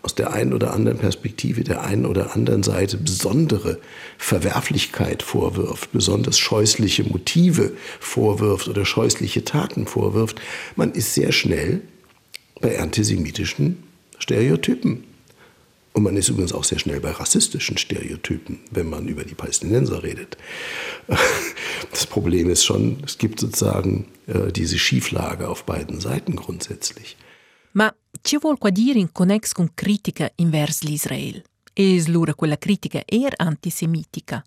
aus 0.02 0.16
der 0.16 0.34
einen 0.34 0.52
oder 0.52 0.74
anderen 0.74 0.98
Perspektive, 0.98 1.64
der 1.64 1.84
einen 1.84 2.08
oder 2.08 2.36
anderen 2.36 2.64
Seite 2.64 2.98
besondere 2.98 3.80
Verwerflichkeit 4.18 5.22
vorwirft, 5.22 5.92
besonders 5.92 6.40
scheußliche 6.40 7.04
Motive 7.04 7.74
vorwirft 8.00 8.68
oder 8.68 8.84
scheußliche 8.84 9.46
Taten 9.46 9.86
vorwirft, 9.86 10.42
man 10.76 10.94
ist 10.94 11.14
sehr 11.14 11.34
schnell 11.34 11.82
bei 12.62 12.80
antisemitischen 12.80 13.84
Stereotypen. 14.18 15.04
Und 15.94 16.04
man 16.04 16.18
ist 16.18 16.30
übrigens 16.30 16.54
auch 16.54 16.64
sehr 16.64 16.80
schnell 16.80 17.00
bei 17.00 17.12
rassistischen 17.12 17.78
Stereotypen, 17.78 18.60
wenn 18.72 18.90
man 18.90 19.08
über 19.08 19.24
die 19.24 19.36
Palästinenser 19.36 20.04
redet. 20.04 20.38
Das 21.92 22.08
Problem 22.08 22.50
ist 22.50 22.64
schon, 22.64 23.04
es 23.06 23.18
gibt 23.18 23.40
sozusagen 23.40 24.08
äh, 24.26 24.52
diese 24.52 24.80
Schieflage 24.80 25.48
auf 25.50 25.66
beiden 25.66 26.00
Seiten 26.00 26.36
grundsätzlich. 26.36 27.18
Ma 27.74 27.94
ci 28.24 28.38
vuol 28.42 28.58
qua 28.58 28.72
dire 28.72 29.00
in 29.00 29.12
connex 29.12 29.54
con 29.54 29.70
critica 29.76 30.30
invers 30.38 30.84
l'Israel? 30.84 31.44
Es 31.76 32.08
lura 32.08 32.34
quella 32.34 32.58
critica 32.58 33.02
er 33.06 33.34
antisemitica. 33.38 34.44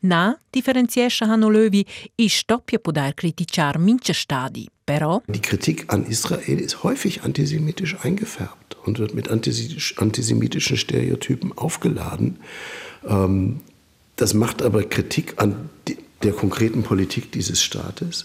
Na, 0.00 0.38
differenziesce 0.54 1.26
Hanno 1.26 1.48
Löwi, 1.48 1.84
ich 2.16 2.46
doppia 2.46 2.78
podar 2.78 3.14
criticar 3.14 3.78
mince 3.78 4.14
stadi, 4.14 4.68
però... 4.84 5.22
Die 5.26 5.40
Kritik 5.40 5.92
an 5.92 6.06
Israel 6.06 6.60
ist 6.60 6.82
häufig 6.82 7.22
antisemitisch 7.22 7.96
eingefärbt 8.02 8.65
und 8.86 8.98
wird 8.98 9.14
mit 9.14 9.28
antisemitischen 9.28 10.76
Stereotypen 10.76 11.56
aufgeladen. 11.56 12.38
Ähm, 13.06 13.60
das 14.16 14.32
macht 14.32 14.62
aber 14.62 14.82
Kritik 14.84 15.34
an 15.36 15.68
der 16.22 16.32
konkreten 16.32 16.82
Politik 16.82 17.32
dieses 17.32 17.62
Staates 17.62 18.24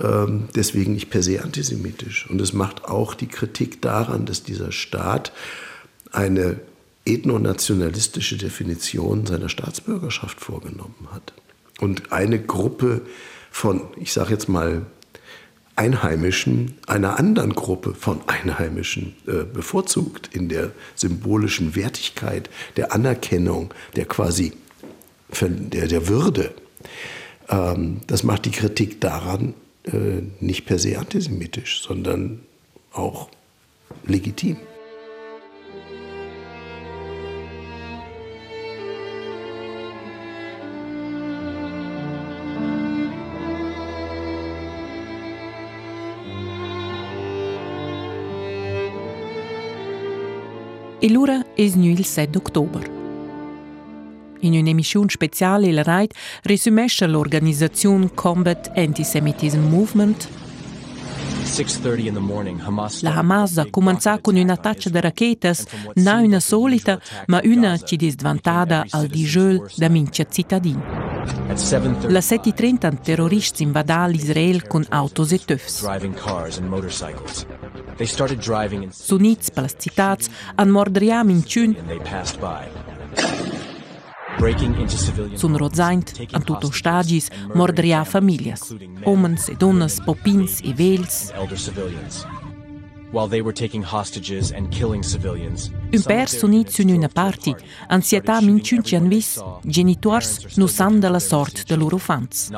ähm, 0.00 0.48
deswegen 0.54 0.94
nicht 0.94 1.10
per 1.10 1.22
se 1.22 1.42
antisemitisch. 1.42 2.28
Und 2.28 2.40
es 2.40 2.52
macht 2.52 2.84
auch 2.84 3.14
die 3.14 3.26
Kritik 3.26 3.82
daran, 3.82 4.26
dass 4.26 4.42
dieser 4.42 4.72
Staat 4.72 5.32
eine 6.12 6.60
ethnonationalistische 7.04 8.36
Definition 8.36 9.26
seiner 9.26 9.48
Staatsbürgerschaft 9.48 10.40
vorgenommen 10.40 11.08
hat. 11.12 11.32
Und 11.80 12.12
eine 12.12 12.40
Gruppe 12.40 13.02
von, 13.50 13.82
ich 13.96 14.12
sage 14.12 14.30
jetzt 14.30 14.48
mal, 14.48 14.86
Einheimischen 15.80 16.74
einer 16.86 17.18
anderen 17.18 17.54
Gruppe 17.54 17.94
von 17.94 18.20
Einheimischen 18.26 19.16
äh, 19.26 19.44
bevorzugt 19.44 20.28
in 20.34 20.50
der 20.50 20.72
symbolischen 20.94 21.74
Wertigkeit, 21.74 22.50
der 22.76 22.92
Anerkennung, 22.92 23.72
der 23.96 24.04
quasi 24.04 24.52
der, 25.40 25.86
der 25.86 26.06
Würde. 26.06 26.52
Ähm, 27.48 28.02
das 28.06 28.24
macht 28.24 28.44
die 28.44 28.50
Kritik 28.50 29.00
daran 29.00 29.54
äh, 29.84 30.20
nicht 30.40 30.66
per 30.66 30.78
se 30.78 30.98
antisemitisch, 30.98 31.82
sondern 31.82 32.40
auch 32.92 33.30
legitim. 34.04 34.58
E 51.02 51.08
l'ora 51.08 51.44
es 51.56 51.74
nu 51.74 51.86
il 51.86 52.04
7 52.04 52.30
d'october. 52.30 52.90
In 54.40 54.52
un'emissione 54.52 55.08
speciale 55.08 55.72
la 55.72 55.82
RAID 55.82 56.12
risumesce 56.42 57.06
l'organizzazione 57.06 58.12
Combat 58.14 58.70
Antisemitism 58.76 59.60
Movement 59.60 60.28
la 63.00 63.16
Hamas 63.16 63.58
ha 63.58 63.66
cominciato 63.70 64.20
con 64.20 64.36
un 64.36 64.50
attacco 64.50 64.88
di 64.88 65.00
rachetes, 65.00 65.64
non 65.94 66.24
una 66.24 66.38
solita, 66.38 67.00
ma 67.26 67.40
una 67.44 67.76
che 67.76 67.96
è 67.96 68.10
svantata 68.10 68.84
al 68.90 69.06
digiol 69.08 69.68
da 69.74 69.88
mincia 69.88 70.24
cittadini. 70.28 70.80
La 70.80 72.20
7.30 72.20 73.00
terroristi 73.00 73.62
invadano 73.62 74.12
Israele 74.12 74.66
con 74.66 74.84
autos 74.88 75.32
e 75.32 75.38
tufs. 75.44 75.82
Hanno 80.56 80.72
mordriam 80.72 81.28
in 81.28 81.44
ciun 81.44 81.76
Sun 85.34 85.56
rozaint, 85.56 86.14
an 86.32 86.42
tutto 86.42 86.70
stagis, 86.70 87.28
mordria 87.52 88.04
familias, 88.04 88.74
omens 89.04 89.48
e 89.48 89.54
donnas, 89.54 90.00
popins 90.00 90.60
e 90.62 90.72
vels. 90.72 91.30
While 93.12 93.28
they 93.28 93.42
were 93.42 93.52
taking 93.52 93.82
hostages 93.84 94.52
and 94.52 94.70
killing 94.70 95.02
civilians. 95.02 95.70
Un 95.92 96.02
pers 96.02 96.40
unit 96.42 96.70
sun 96.70 96.88
una 96.88 97.08
parti, 97.08 97.54
ansietà 97.88 98.40
minciunci 98.40 98.96
an 98.96 99.08
vis, 99.08 99.42
genitors 99.66 100.56
nu 100.56 100.66
san 100.66 101.00
de 101.00 101.08
la 101.08 101.18
sort 101.18 101.66
de 101.66 101.76
loro 101.76 101.98
fans. 101.98 102.50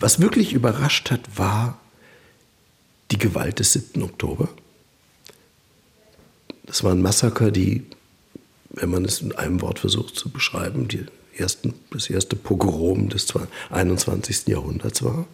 Was 0.00 0.18
wirklich 0.18 0.54
überrascht 0.54 1.10
hat, 1.10 1.28
war 1.36 1.89
die 3.10 3.18
Gewalt 3.18 3.58
des 3.58 3.72
7. 3.72 4.02
Oktober. 4.02 4.48
Das 6.64 6.84
waren 6.84 7.02
Massaker, 7.02 7.50
die 7.50 7.84
wenn 8.70 8.90
man 8.90 9.04
es 9.04 9.20
in 9.20 9.32
einem 9.32 9.60
Wort 9.60 9.78
versucht 9.78 10.16
zu 10.16 10.30
beschreiben, 10.30 10.88
die 10.88 11.04
ersten, 11.36 11.74
das 11.90 12.08
erste 12.08 12.36
Pogrom 12.36 13.08
des 13.08 13.26
21. 13.70 14.46
Jahrhunderts 14.46 15.02
war, 15.02 15.26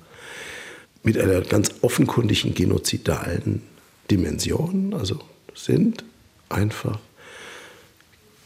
mit 1.02 1.18
einer 1.18 1.40
ganz 1.42 1.70
offenkundigen 1.82 2.54
genozidalen 2.54 3.62
Dimension. 4.10 4.94
Also 4.94 5.20
sind 5.54 6.04
einfach 6.48 6.98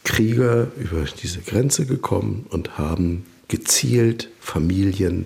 Krieger 0.03 0.67
über 0.77 1.05
diese 1.21 1.41
Grenze 1.41 1.85
gekommen 1.85 2.45
und 2.49 2.77
haben 2.77 3.25
gezielt 3.47 4.29
Familien, 4.39 5.25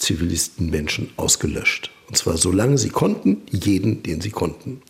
Zivilisten, 0.00 0.70
Menschen 0.70 1.10
ausgelöscht. 1.16 1.90
Und 2.08 2.16
zwar 2.16 2.36
solange 2.36 2.78
sie 2.78 2.88
konnten, 2.88 3.42
jeden, 3.50 4.02
den 4.02 4.20
sie 4.20 4.30
konnten. 4.30 4.82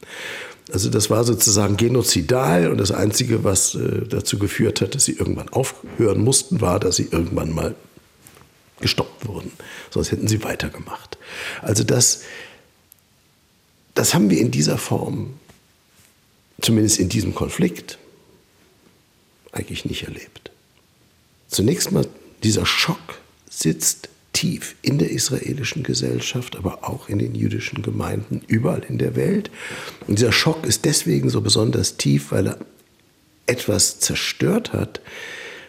Also 0.72 0.88
das 0.88 1.10
war 1.10 1.24
sozusagen 1.24 1.76
genozidal 1.76 2.70
und 2.70 2.78
das 2.78 2.92
Einzige, 2.92 3.44
was 3.44 3.74
äh, 3.74 4.06
dazu 4.08 4.38
geführt 4.38 4.80
hat, 4.80 4.94
dass 4.94 5.04
sie 5.04 5.12
irgendwann 5.12 5.48
aufhören 5.48 6.22
mussten, 6.22 6.60
war, 6.60 6.80
dass 6.80 6.96
sie 6.96 7.08
irgendwann 7.10 7.52
mal 7.52 7.74
gestoppt 8.80 9.26
wurden. 9.26 9.52
Sonst 9.90 10.12
hätten 10.12 10.28
sie 10.28 10.42
weitergemacht. 10.44 11.18
Also 11.60 11.84
das, 11.84 12.22
das 13.94 14.14
haben 14.14 14.30
wir 14.30 14.38
in 14.38 14.50
dieser 14.50 14.78
Form, 14.78 15.34
zumindest 16.60 16.98
in 16.98 17.08
diesem 17.08 17.34
Konflikt, 17.34 17.98
eigentlich 19.52 19.84
nicht 19.84 20.04
erlebt. 20.04 20.50
Zunächst 21.48 21.90
mal, 21.90 22.06
dieser 22.42 22.64
Schock 22.64 23.20
sitzt 23.50 24.08
tief 24.40 24.74
in 24.80 24.96
der 24.96 25.10
israelischen 25.10 25.82
Gesellschaft, 25.82 26.56
aber 26.56 26.88
auch 26.88 27.10
in 27.10 27.18
den 27.18 27.34
jüdischen 27.34 27.82
Gemeinden 27.82 28.40
überall 28.46 28.82
in 28.88 28.96
der 28.96 29.14
Welt. 29.14 29.50
Und 30.06 30.18
dieser 30.18 30.32
Schock 30.32 30.64
ist 30.64 30.86
deswegen 30.86 31.28
so 31.28 31.42
besonders 31.42 31.98
tief, 31.98 32.32
weil 32.32 32.46
er 32.46 32.58
etwas 33.44 34.00
zerstört 34.00 34.72
hat, 34.72 35.02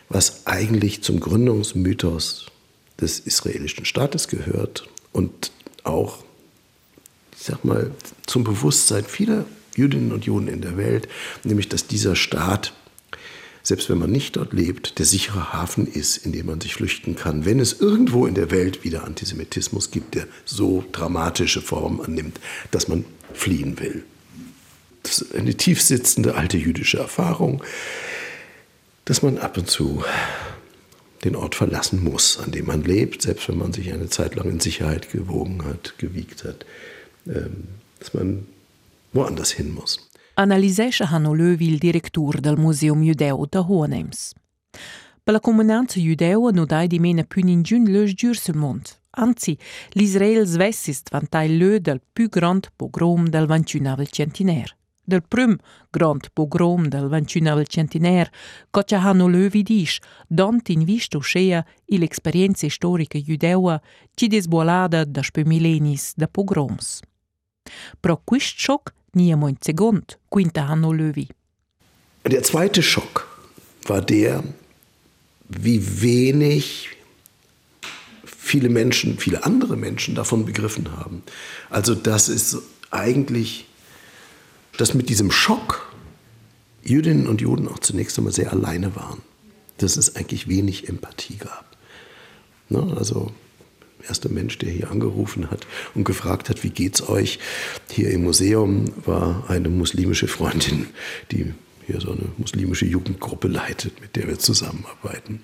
was 0.07 0.47
eigentlich 0.47 1.03
zum 1.03 1.19
Gründungsmythos 1.19 2.45
des 2.97 3.19
israelischen 3.19 3.84
Staates 3.84 4.29
gehört 4.29 4.88
und 5.12 5.51
auch, 5.84 6.23
ich 7.38 7.43
sag 7.43 7.65
mal, 7.65 7.91
zum 8.25 8.45
Bewusstsein 8.45 9.03
vieler 9.03 9.43
Jüdinnen 9.75 10.13
und 10.13 10.23
Juden 10.23 10.47
in 10.47 10.62
der 10.62 10.77
Welt, 10.77 11.10
nämlich 11.43 11.67
dass 11.67 11.88
dieser 11.88 12.15
Staat 12.15 12.71
selbst 13.63 13.89
wenn 13.89 13.97
man 13.97 14.12
nicht 14.12 14.36
dort 14.38 14.54
lebt, 14.54 15.00
der 15.00 15.06
sichere 15.06 15.54
Hafen 15.54 15.88
ist, 15.88 16.17
in 16.17 16.32
dem 16.32 16.47
man 16.47 16.62
sich 16.62 16.76
flüchten 16.76 17.15
kann, 17.15 17.45
wenn 17.45 17.60
es 17.60 17.80
irgendwo 17.80 18.26
in 18.26 18.36
der 18.36 18.52
Welt 18.52 18.84
wieder 18.84 19.04
Antisemitismus 19.04 19.91
gibt, 19.91 20.15
der 20.15 20.28
so 20.45 20.84
dramatische 20.91 21.62
Formen 21.62 22.02
annimmt, 22.02 22.39
dass 22.71 22.88
man 22.88 23.06
fliehen 23.34 23.80
will. 23.80 24.04
Das 25.04 25.19
ist 25.21 25.36
eine 25.36 25.56
tiefsitzende 25.56 26.36
alte 26.36 26.58
jüdische 26.58 27.00
Erfahrung, 27.00 27.63
dass 29.06 29.21
man 29.21 29.38
ab 29.38 29.58
und 29.58 29.69
zu 29.69 30.04
den 31.24 31.36
Ort 31.36 31.56
verlassen 31.56 32.04
muss, 32.04 32.39
an 32.39 32.52
dem 32.52 32.65
man 32.65 32.84
lebt, 32.84 33.21
selbst 33.21 33.47
wenn 33.47 33.58
man 33.58 33.74
sich 33.74 33.93
eine 33.93 34.10
Zeit 34.10 34.36
lang 34.36 34.50
in 34.50 34.60
Sicherheit 34.60 35.12
gewogen 35.12 35.63
hat, 35.65 35.97
gewiegt 35.97 36.43
hat, 36.43 36.65
ähm, 37.28 37.67
dass 38.00 38.13
man 38.13 38.47
woanders 39.13 39.52
hin 39.52 39.74
muss. 39.74 40.11
Analisescha 40.36 41.06
Hanno 41.10 41.34
Löwi 41.34 41.67
il 41.67 41.78
direttur 41.78 42.39
del 42.39 42.58
Museum 42.58 43.02
Judeu 43.04 43.46
de 43.46 43.58
Hohenems. 43.58 44.34
Per 45.24 45.34
la 45.34 45.41
comunanza 45.41 46.00
judeua 46.00 46.52
no 46.52 46.65
dai 46.65 46.88
di 46.88 47.00
mena 47.00 47.24
pün 47.24 47.50
in 47.50 47.62
giun 47.62 47.91
lös 47.91 48.13
giur 48.13 48.36
sul 48.36 48.56
mond. 48.56 48.98
Anzi, 49.12 49.58
l'Israel 49.91 50.46
svessis 50.46 51.02
vantai 51.12 51.58
lö 51.58 51.80
del 51.80 52.02
più 52.13 52.30
grand 52.30 52.70
pogrom 52.78 53.28
del 53.28 53.46
21 53.46 54.06
centinaire. 54.06 54.78
Del 55.04 55.22
prim 55.28 55.58
grand 55.89 56.30
pogrom 56.32 56.88
del 56.88 57.10
21 57.10 57.63
centinaire, 57.65 58.32
coccia 58.70 59.02
Hanno 59.02 59.28
Löwi 59.28 59.63
dis, 59.63 60.00
dont 60.28 60.70
in 60.70 60.86
visto 60.86 61.20
scea 61.20 61.65
l'esperienza 61.88 62.70
storica 62.70 63.20
judeua 63.20 63.82
ci 64.15 64.28
desbuolada 64.28 65.04
da 65.04 65.22
spe 65.22 65.44
millenis 65.44 66.13
de 66.15 66.28
pogroms. 66.28 67.02
Pro 68.00 68.22
quist 68.24 68.58
schock 68.58 68.94
niemand 69.15 69.63
secund, 69.63 70.17
quinta 70.30 70.67
Hanno 70.67 70.93
Löwi. 70.93 71.30
Der 72.26 72.43
zweite 72.43 72.84
Schock 72.84 73.28
war 73.88 74.02
der, 74.02 74.43
wie 75.50 76.02
wenig 76.02 76.89
viele 78.26 78.69
Menschen, 78.69 79.17
viele 79.17 79.43
andere 79.43 79.78
Menschen 79.78 80.15
davon 80.15 80.45
begriffen 80.45 80.91
haben. 80.97 81.24
Also 81.69 81.95
das 81.95 82.30
ist 82.30 82.58
eigentlich, 82.89 83.65
dass 84.78 84.93
mit 84.93 85.10
diesem 85.10 85.32
Schock 85.32 85.91
Jüdinnen 86.84 87.28
und 87.28 87.41
Juden 87.41 87.67
auch 87.67 87.80
zunächst 87.80 88.17
einmal 88.17 88.34
sehr 88.34 88.52
alleine 88.52 88.95
waren. 88.95 89.21
Dass 89.78 89.97
es 89.97 90.15
eigentlich 90.15 90.47
wenig 90.47 90.89
Empathie 90.89 91.38
gab. 91.38 91.65
Ne? 92.69 92.95
Also 92.97 93.32
erster 94.07 94.29
Mensch, 94.29 94.57
der 94.57 94.69
hier 94.69 94.91
angerufen 94.91 95.49
hat 95.51 95.67
und 95.95 96.03
gefragt 96.03 96.49
hat, 96.49 96.63
wie 96.63 96.69
geht's 96.69 97.07
euch? 97.07 97.39
Hier 97.89 98.09
im 98.11 98.23
Museum 98.23 98.91
war 99.05 99.45
eine 99.49 99.69
muslimische 99.69 100.27
Freundin, 100.27 100.87
die 101.31 101.53
hier 101.87 102.01
so 102.01 102.11
eine 102.11 102.25
muslimische 102.37 102.85
Jugendgruppe 102.85 103.47
leitet, 103.47 104.01
mit 104.01 104.15
der 104.15 104.27
wir 104.27 104.39
zusammenarbeiten. 104.39 105.43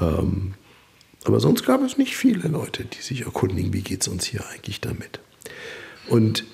Ähm, 0.00 0.54
aber 1.24 1.40
sonst 1.40 1.64
gab 1.64 1.82
es 1.82 1.98
nicht 1.98 2.16
viele 2.16 2.48
Leute, 2.48 2.84
die 2.84 3.00
sich 3.00 3.22
erkundigen, 3.22 3.72
wie 3.72 3.82
geht 3.82 4.02
es 4.02 4.08
uns 4.08 4.24
hier 4.24 4.44
eigentlich 4.50 4.80
damit. 4.80 5.20
Und 6.08 6.44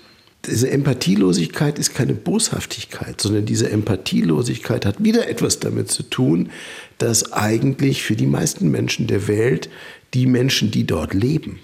diese 0.47 0.71
Empathielosigkeit 0.71 1.79
ist 1.79 1.95
keine 1.95 2.15
Boshaftigkeit, 2.15 3.21
sondern 3.21 3.45
diese 3.45 3.71
Empathielosigkeit 3.71 4.87
hat 4.87 5.03
wieder 5.03 5.29
etwas 5.29 5.59
damit 5.59 5.91
zu 5.91 6.05
tun, 6.05 6.51
dass 6.99 7.33
eigentlich 7.33 8.03
für 8.03 8.17
die 8.17 8.27
meisten 8.27 8.71
Menschen 8.71 9.07
der 9.07 9.27
Welt 9.27 9.69
die 10.15 10.27
Menschen, 10.27 10.71
die 10.71 10.85
dort 10.85 11.15
leben, 11.15 11.59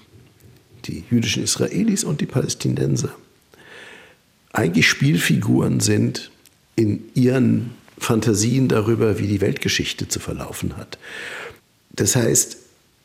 die 0.84 1.04
jüdischen 1.10 1.42
Israelis 1.42 2.04
und 2.04 2.20
die 2.20 2.26
Palästinenser, 2.26 3.14
eigentlich 4.52 4.88
Spielfiguren 4.88 5.80
sind 5.80 6.30
in 6.76 7.04
ihren 7.14 7.70
Fantasien 7.98 8.68
darüber, 8.68 9.18
wie 9.18 9.26
die 9.26 9.40
Weltgeschichte 9.40 10.08
zu 10.08 10.20
verlaufen 10.20 10.76
hat. 10.76 10.98
Das 11.90 12.16
heißt, 12.16 12.58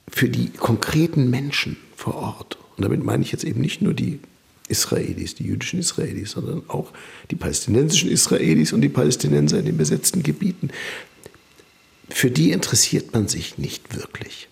für 0.09 0.29
die 0.29 0.49
konkreten 0.49 1.29
Menschen 1.29 1.77
vor 1.95 2.15
Ort, 2.15 2.57
und 2.77 2.83
damit 2.83 3.03
meine 3.03 3.23
ich 3.23 3.31
jetzt 3.31 3.43
eben 3.43 3.61
nicht 3.61 3.81
nur 3.81 3.93
die 3.93 4.19
Israelis, 4.67 5.35
die 5.35 5.45
jüdischen 5.45 5.79
Israelis, 5.79 6.31
sondern 6.31 6.63
auch 6.67 6.91
die 7.31 7.35
palästinensischen 7.35 8.09
Israelis 8.09 8.73
und 8.73 8.81
die 8.81 8.89
Palästinenser 8.89 9.59
in 9.59 9.65
den 9.65 9.77
besetzten 9.77 10.21
Gebieten, 10.21 10.69
für 12.09 12.31
die 12.31 12.51
interessiert 12.51 13.13
man 13.13 13.27
sich 13.27 13.57
nicht 13.57 13.95
wirklich. 13.95 14.48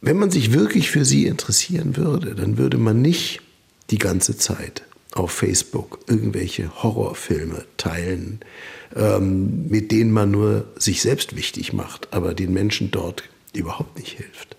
Wenn 0.00 0.18
man 0.18 0.30
sich 0.30 0.52
wirklich 0.52 0.90
für 0.90 1.04
sie 1.04 1.26
interessieren 1.26 1.96
würde, 1.96 2.34
dann 2.34 2.56
würde 2.56 2.78
man 2.78 3.02
nicht 3.02 3.40
die 3.90 3.98
ganze 3.98 4.36
Zeit 4.36 4.82
auf 5.12 5.32
Facebook 5.32 5.98
irgendwelche 6.06 6.82
Horrorfilme 6.82 7.64
teilen, 7.76 8.40
ähm, 8.94 9.68
mit 9.68 9.90
denen 9.90 10.12
man 10.12 10.30
nur 10.30 10.64
sich 10.76 11.02
selbst 11.02 11.36
wichtig 11.36 11.72
macht, 11.72 12.12
aber 12.12 12.32
den 12.32 12.52
Menschen 12.52 12.90
dort 12.90 13.24
überhaupt 13.52 13.98
nicht 13.98 14.16
hilft. 14.16 14.56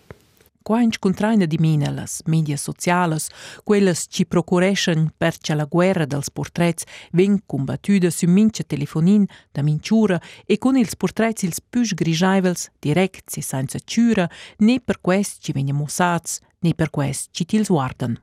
Qua 0.63 0.81
incontraina 0.81 1.45
di 1.45 1.57
mina 1.59 1.89
las 1.89 2.21
media 2.25 2.55
socialas, 2.55 3.29
quelles 3.63 4.05
ci 4.09 4.25
procureschen 4.25 5.11
percia 5.17 5.55
la 5.55 5.65
guerra 5.65 6.05
dels 6.05 6.29
portrets 6.29 6.83
ven 7.11 7.41
combattuda 7.47 8.09
su 8.11 8.27
mince 8.27 8.63
telefonin 8.63 9.25
da 9.51 9.63
minciura 9.63 10.21
e 10.45 10.57
con 10.59 10.77
ils 10.77 10.95
portrets 10.95 11.41
ils 11.43 11.59
püs 11.59 11.93
grisaivels 11.93 12.69
direct 12.79 13.35
e 13.37 13.41
senza 13.41 13.79
ciura, 13.83 14.29
ne 14.57 14.79
per 14.79 15.01
quest 15.01 15.41
ci 15.41 15.51
vegna 15.51 15.73
mossats, 15.73 16.39
ne 16.59 16.73
per 16.75 16.91
quest 16.91 17.29
ci 17.31 17.45
tils 17.45 17.67
guardan. 17.67 18.21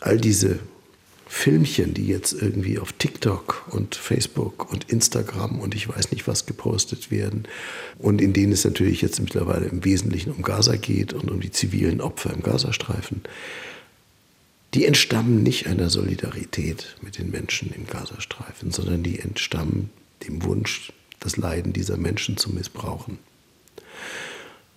All 0.00 0.18
diese 0.18 0.76
Filmchen, 1.28 1.92
die 1.92 2.06
jetzt 2.06 2.32
irgendwie 2.32 2.78
auf 2.78 2.94
TikTok 2.94 3.68
und 3.70 3.94
Facebook 3.94 4.72
und 4.72 4.90
Instagram 4.90 5.60
und 5.60 5.74
ich 5.74 5.86
weiß 5.88 6.10
nicht 6.10 6.26
was 6.26 6.46
gepostet 6.46 7.10
werden 7.10 7.46
und 7.98 8.22
in 8.22 8.32
denen 8.32 8.52
es 8.52 8.64
natürlich 8.64 9.02
jetzt 9.02 9.20
mittlerweile 9.20 9.66
im 9.66 9.84
Wesentlichen 9.84 10.32
um 10.32 10.42
Gaza 10.42 10.76
geht 10.76 11.12
und 11.12 11.30
um 11.30 11.40
die 11.40 11.50
zivilen 11.50 12.00
Opfer 12.00 12.32
im 12.32 12.42
Gazastreifen, 12.42 13.22
die 14.72 14.86
entstammen 14.86 15.42
nicht 15.42 15.66
einer 15.66 15.90
Solidarität 15.90 16.96
mit 17.02 17.18
den 17.18 17.30
Menschen 17.30 17.72
im 17.74 17.86
Gazastreifen, 17.86 18.70
sondern 18.70 19.02
die 19.02 19.18
entstammen 19.18 19.90
dem 20.26 20.42
Wunsch, 20.44 20.92
das 21.20 21.36
Leiden 21.36 21.74
dieser 21.74 21.98
Menschen 21.98 22.38
zu 22.38 22.50
missbrauchen. 22.50 23.18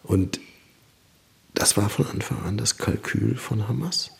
Und 0.04 0.40
das 1.54 1.78
war 1.78 1.90
von 1.90 2.08
Anfang 2.08 2.44
an 2.44 2.58
das 2.58 2.78
Kalkül 2.78 3.36
von 3.36 3.68
Hamas. 3.68 4.12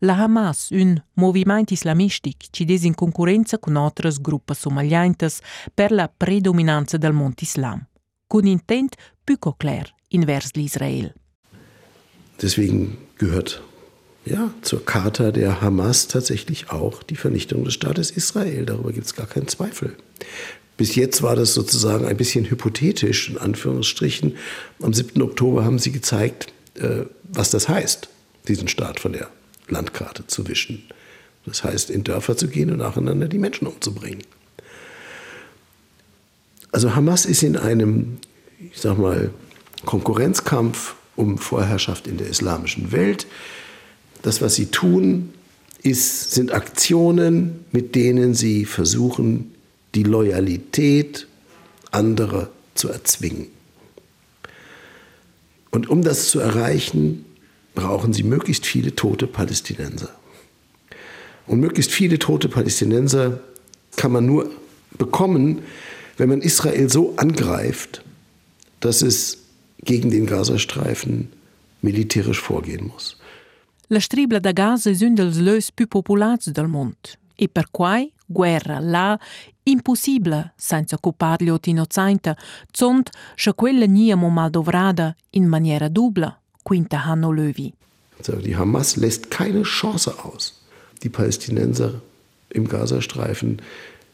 La 0.00 0.16
Hamas, 0.16 0.70
un 0.70 1.02
movimento 1.14 1.72
islamistic, 1.72 2.50
ci 2.52 2.64
des 2.64 2.84
in 2.84 2.94
concorrenza 2.94 3.58
con 3.58 3.74
otras 3.76 4.20
gruppa 4.20 4.54
somagliantes 4.54 5.40
per 5.74 5.90
la 5.90 6.08
predominanza 6.08 6.96
del 6.98 7.12
Mont 7.12 7.42
Islam, 7.42 7.84
con 8.28 8.46
intent 8.46 8.94
poco 9.24 9.54
clar 9.54 9.92
invers 10.10 10.54
l'Israel. 10.54 11.12
Deswegen 12.40 12.96
gehört 13.16 13.60
ja, 14.24 14.54
zur 14.62 14.84
Charta 14.84 15.32
der 15.32 15.60
Hamas 15.60 16.06
tatsächlich 16.06 16.70
auch 16.70 17.02
die 17.02 17.16
Vernichtung 17.16 17.64
des 17.64 17.74
Staates 17.74 18.12
Israel. 18.12 18.66
Darüber 18.66 18.92
gibt 18.92 19.06
es 19.06 19.16
gar 19.16 19.26
keinen 19.26 19.48
Zweifel. 19.48 19.96
Bis 20.76 20.94
jetzt 20.94 21.22
war 21.22 21.34
das 21.34 21.54
sozusagen 21.54 22.06
ein 22.06 22.16
bisschen 22.16 22.48
hypothetisch, 22.48 23.30
in 23.30 23.38
Anführungsstrichen. 23.38 24.36
Am 24.80 24.92
7. 24.92 25.20
Oktober 25.22 25.64
haben 25.64 25.80
sie 25.80 25.90
gezeigt, 25.90 26.52
äh, 26.74 27.06
was 27.24 27.50
das 27.50 27.68
heißt, 27.68 28.08
diesen 28.46 28.68
Staat 28.68 29.00
von 29.00 29.12
der 29.12 29.28
Landkarte 29.68 30.26
zu 30.26 30.48
wischen. 30.48 30.84
Das 31.46 31.64
heißt, 31.64 31.90
in 31.90 32.04
Dörfer 32.04 32.36
zu 32.36 32.48
gehen 32.48 32.70
und 32.70 32.78
nacheinander 32.78 33.28
die 33.28 33.38
Menschen 33.38 33.66
umzubringen. 33.66 34.22
Also 36.72 36.94
Hamas 36.94 37.24
ist 37.24 37.42
in 37.42 37.56
einem, 37.56 38.18
ich 38.72 38.80
sag 38.80 38.98
mal, 38.98 39.30
Konkurrenzkampf 39.84 40.94
um 41.16 41.38
Vorherrschaft 41.38 42.06
in 42.06 42.18
der 42.18 42.28
islamischen 42.28 42.92
Welt. 42.92 43.26
Das, 44.22 44.42
was 44.42 44.54
sie 44.54 44.66
tun, 44.66 45.32
ist, 45.82 46.32
sind 46.32 46.52
Aktionen, 46.52 47.64
mit 47.72 47.94
denen 47.94 48.34
sie 48.34 48.64
versuchen, 48.64 49.54
die 49.94 50.02
Loyalität 50.02 51.26
anderer 51.90 52.50
zu 52.74 52.88
erzwingen. 52.88 53.46
Und 55.70 55.88
um 55.88 56.02
das 56.02 56.28
zu 56.30 56.40
erreichen, 56.40 57.24
brauchen 57.78 58.12
sie 58.12 58.24
möglichst 58.24 58.66
viele 58.66 58.90
tote 58.94 59.26
Palästinenser. 59.26 60.10
Und 61.46 61.60
möglichst 61.60 61.92
viele 61.92 62.18
tote 62.18 62.48
Palästinenser 62.48 63.38
kann 63.96 64.12
man 64.12 64.26
nur 64.26 64.50
bekommen, 64.98 65.62
wenn 66.16 66.28
man 66.28 66.42
Israel 66.42 66.88
so 66.90 67.14
angreift, 67.16 68.02
dass 68.80 69.02
es 69.02 69.18
gegen 69.82 70.10
den 70.10 70.26
Gazastreifen 70.26 71.28
militärisch 71.80 72.40
vorgehen 72.40 72.88
muss. 72.88 73.16
La 73.90 74.00
stribla 74.00 74.40
da 74.40 74.52
Gaza 74.52 74.90
è 74.90 74.96
un 75.00 75.14
dels 75.14 75.38
lös 75.38 75.70
più 75.72 75.86
popolats 75.86 76.50
del 76.50 76.66
mond 76.66 77.16
e 77.36 77.48
per 77.48 77.68
quai 77.70 78.12
guerra 78.26 78.80
là 78.80 79.18
impossibile 79.62 80.52
senza 80.56 80.98
copparli 80.98 81.48
ot 81.48 81.66
innocenta, 81.68 82.36
zont 82.70 83.10
scha 83.34 83.54
quella 83.54 83.86
niamo 83.86 84.28
maldovrada 84.28 85.14
in 85.30 85.46
maniera 85.46 85.88
dubla 85.88 86.38
Quinta 86.68 87.06
Hanno 87.06 87.32
Löwy. 87.32 87.72
Die 88.44 88.56
Hamas 88.56 88.96
lässt 88.96 89.30
keine 89.30 89.62
Chance 89.62 90.22
aus, 90.22 90.60
die 91.02 91.08
Palästinenser 91.08 92.02
im 92.50 92.68
Gazastreifen 92.68 93.62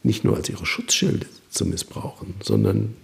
nicht 0.04 0.22
nur 0.22 0.36
als 0.36 0.48
ihre 0.48 0.64
Schutzschilde 0.64 1.26
zu 1.50 1.66
missbrauchen, 1.66 2.34
sondern 2.40 2.94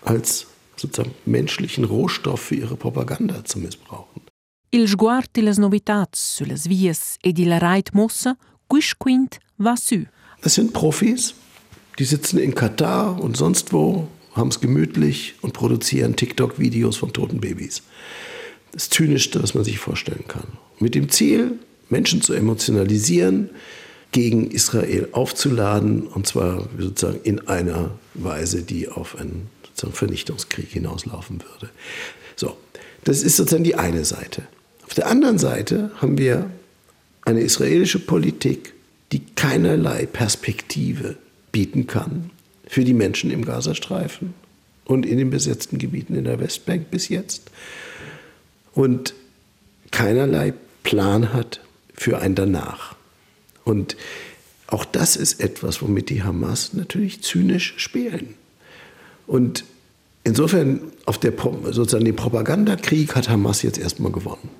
als 0.00 0.46
sozusagen 0.76 1.14
menschlichen 1.26 1.84
Rohstoff 1.84 2.40
für 2.40 2.54
ihre 2.54 2.76
Propaganda 2.76 3.44
zu 3.44 3.58
missbrauchen. 3.58 4.22
Il 4.70 4.88
sguard 4.88 5.28
de 5.36 5.42
las 5.42 5.58
novitats 5.58 6.36
sulle 6.36 6.56
vias 6.64 7.18
e 7.22 7.32
di 7.32 7.44
la 7.44 7.58
reit 7.58 7.92
mossa, 7.92 8.36
quis 8.66 8.94
quint 8.98 9.38
va 9.58 9.76
su. 9.76 10.06
Das 10.40 10.54
sind 10.54 10.72
Profis, 10.72 11.34
die 11.98 12.04
sitzen 12.04 12.38
in 12.38 12.54
Katar 12.54 13.20
und 13.20 13.36
sonst 13.36 13.74
wo, 13.74 14.08
haben 14.32 14.48
es 14.48 14.60
gemütlich 14.60 15.34
und 15.42 15.52
produzieren 15.52 16.16
TikTok-Videos 16.16 16.96
von 16.96 17.12
toten 17.12 17.40
Babys 17.40 17.82
das 18.76 18.90
Zynischste, 18.90 19.42
was 19.42 19.54
man 19.54 19.64
sich 19.64 19.78
vorstellen 19.78 20.24
kann. 20.28 20.44
Mit 20.78 20.94
dem 20.94 21.08
Ziel, 21.08 21.52
Menschen 21.88 22.20
zu 22.20 22.34
emotionalisieren, 22.34 23.48
gegen 24.12 24.50
Israel 24.50 25.08
aufzuladen, 25.12 26.06
und 26.06 26.26
zwar 26.26 26.68
sozusagen 26.78 27.20
in 27.22 27.48
einer 27.48 27.92
Weise, 28.12 28.62
die 28.62 28.88
auf 28.88 29.16
einen 29.18 29.48
Vernichtungskrieg 29.74 30.68
hinauslaufen 30.68 31.40
würde. 31.40 31.72
So, 32.36 32.58
das 33.04 33.22
ist 33.22 33.36
sozusagen 33.36 33.64
die 33.64 33.76
eine 33.76 34.04
Seite. 34.04 34.42
Auf 34.84 34.92
der 34.92 35.06
anderen 35.06 35.38
Seite 35.38 35.90
haben 35.96 36.18
wir 36.18 36.50
eine 37.22 37.40
israelische 37.40 37.98
Politik, 37.98 38.74
die 39.10 39.22
keinerlei 39.36 40.04
Perspektive 40.04 41.16
bieten 41.50 41.86
kann 41.86 42.30
für 42.66 42.84
die 42.84 42.94
Menschen 42.94 43.30
im 43.30 43.44
Gazastreifen 43.44 44.34
und 44.84 45.06
in 45.06 45.16
den 45.16 45.30
besetzten 45.30 45.78
Gebieten 45.78 46.14
in 46.14 46.24
der 46.24 46.40
Westbank 46.40 46.90
bis 46.90 47.08
jetzt 47.08 47.50
und 48.76 49.14
keinerlei 49.90 50.52
Plan 50.84 51.32
hat 51.32 51.60
für 51.94 52.18
ein 52.18 52.34
Danach. 52.36 52.94
Und 53.64 53.96
auch 54.66 54.84
das 54.84 55.16
ist 55.16 55.40
etwas, 55.40 55.80
womit 55.80 56.10
die 56.10 56.22
Hamas 56.22 56.74
natürlich 56.74 57.22
zynisch 57.22 57.74
spielen. 57.78 58.34
Und 59.26 59.64
insofern 60.24 60.92
auf 61.06 61.18
der 61.18 61.32
sozusagen 61.70 62.04
den 62.04 62.16
Propagandakrieg 62.16 63.16
hat 63.16 63.30
Hamas 63.30 63.62
jetzt 63.62 63.78
erstmal 63.78 64.12
gewonnen. 64.12 64.50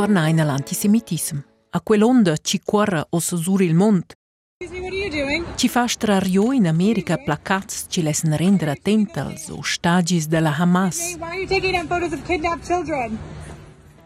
Tornai 0.00 0.32
nell'antisemitismo. 0.32 1.42
A 1.72 1.82
quell'onda 1.82 2.34
ci 2.38 2.62
corre 2.64 3.04
o 3.10 3.18
susuri 3.18 3.66
il 3.66 3.74
mondo. 3.74 4.14
Ci 5.56 5.68
fa 5.68 5.86
strario 5.86 6.52
in 6.52 6.66
America 6.66 7.18
placats 7.18 7.84
ci 7.86 8.02
lassen 8.02 8.34
rendere 8.34 8.70
attentals 8.70 9.48
o 9.50 9.60
stagis 9.62 10.26
della 10.26 10.56
Hamas. 10.56 11.18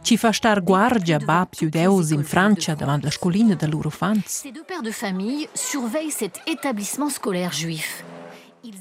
Ci 0.03 0.17
fa 0.17 0.33
star 0.33 0.63
guardia 0.65 1.19
babs 1.19 1.61
judeus 1.61 2.11
in 2.11 2.25
Francia 2.25 2.75
davant 2.75 3.05
la 3.05 3.11
scolina 3.11 3.55
de 3.55 3.67
loro 3.69 3.91
fans. 3.91 4.25
Ces 4.27 4.51
deux 4.51 4.65
pères 4.65 4.83
de 4.83 4.91
famille 4.91 5.49
surveillent 5.53 6.11
cet 6.11 6.41
établissement 6.47 7.09
scolaire 7.09 7.53
juif. 7.53 8.03
Ils... 8.65 8.81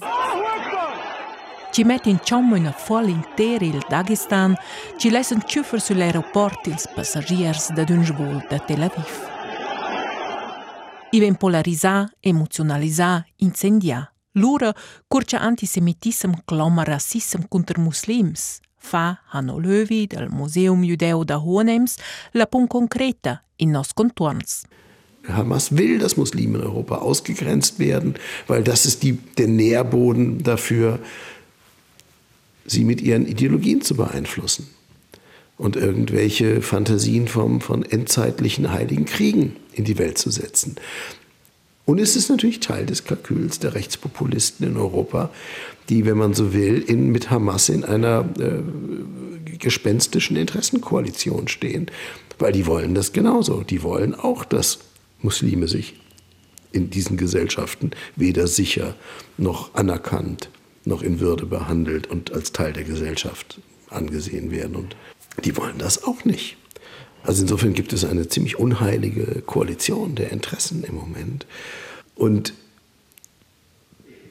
Ci 1.74 1.84
met 1.84 2.06
in 2.06 2.20
ciommo 2.22 2.56
in 2.56 2.72
fuol 2.78 3.08
interi 3.08 3.70
il 3.70 3.84
Dagestan, 3.90 4.54
ci 4.96 5.10
lassen 5.10 5.42
tschüffer 5.42 5.82
sull'aeroport 5.82 6.68
ils 6.68 6.88
passagiers 6.94 7.72
da 7.74 7.84
d'un 7.84 8.06
svol 8.06 8.46
da 8.48 8.60
Tel 8.60 8.84
Aviv. 8.84 9.10
I 11.10 11.20
ven 11.20 11.36
polarisà, 11.36 12.12
emozionalisà, 12.20 13.26
incendià. 13.38 14.06
Lura, 14.34 14.72
curcia 15.08 15.40
antisemitism 15.40 16.44
cloma 16.46 16.84
rassism 16.84 17.48
contra 17.50 17.82
muslims. 17.82 18.60
Fa 18.78 19.24
Hanno 19.32 19.58
Löwy 19.58 20.06
del 20.06 20.30
Museum 20.30 20.84
Judeo 20.84 21.24
da 21.24 21.40
Hohenems 21.40 21.96
la 22.34 22.46
pun 22.46 22.68
concreta 22.68 23.42
in 23.56 23.72
nos 23.72 23.94
contorns. 23.94 24.62
Hamas 25.28 25.72
will, 25.72 26.00
dass 26.00 26.18
Muslime 26.18 26.60
in 26.60 26.66
Europa 26.66 26.98
ausgegrenzt 26.98 27.80
werden, 27.80 28.16
weil 28.46 28.62
das 28.62 28.86
ist 28.86 29.04
die, 29.04 29.14
der 29.14 29.48
Nährboden 29.48 30.44
dafür, 30.44 31.00
sie 32.65 32.84
mit 32.84 33.02
ihren 33.02 33.26
Ideologien 33.26 33.82
zu 33.82 33.95
beeinflussen 33.95 34.67
und 35.58 35.76
irgendwelche 35.76 36.62
Fantasien 36.62 37.28
vom, 37.28 37.62
von 37.62 37.84
endzeitlichen 37.84 38.71
heiligen 38.71 39.06
Kriegen 39.06 39.56
in 39.73 39.84
die 39.84 39.97
Welt 39.97 40.17
zu 40.17 40.30
setzen. 40.30 40.76
Und 41.86 41.99
es 41.99 42.15
ist 42.15 42.30
natürlich 42.30 42.62
Teil 42.62 42.86
des 42.86 43.04
Kalküls 43.04 43.60
der 43.60 43.76
Rechtspopulisten 43.76 44.65
in 44.65 44.78
Europa, 44.78 45.30
die, 45.89 46.06
wenn 46.06 46.17
man 46.17 46.34
so 46.34 46.54
will, 46.54 46.82
in, 46.82 47.12
mit 47.12 47.30
Hamas 47.30 47.67
in 47.67 47.84
einer 47.84 48.26
äh, 48.39 49.58
gespenstischen 49.58 50.38
Interessenkoalition 50.38 51.49
stehen. 51.49 51.88
Weil 52.39 52.54
die 52.54 52.65
wollen 52.65 52.95
das 52.95 53.12
genauso. 53.12 53.63
Die 53.63 53.84
wollen 53.84 54.15
auch, 54.15 54.45
dass 54.45 54.80
Muslime 55.21 55.67
sich 55.67 55.95
in 56.71 56.89
diesen 56.89 57.17
Gesellschaften 57.17 57.91
weder 58.15 58.47
sicher 58.47 58.95
noch 59.38 59.76
anerkannt 59.76 60.49
noch 60.86 61.02
in 61.02 61.19
Würde 61.19 61.46
behandelt 61.46 62.08
und 62.08 62.34
als 62.34 62.52
Teil 62.52 62.74
der 62.74 62.84
Gesellschaft 62.84 63.60
angesehen 63.89 64.52
werden. 64.52 64.76
Und 64.76 64.96
die 65.43 65.56
wollen 65.58 65.78
das 65.78 66.04
auch 66.04 66.26
nicht. 66.26 66.58
Also 67.24 67.43
insofern 67.43 67.74
gibt 67.74 67.93
es 67.93 68.04
eine 68.04 68.28
ziemlich 68.28 68.60
unheilige 68.60 69.41
Koalition 69.41 70.15
der 70.15 70.32
Interessen 70.32 70.84
im 70.84 70.96
Moment. 70.96 71.46
Und 72.15 72.54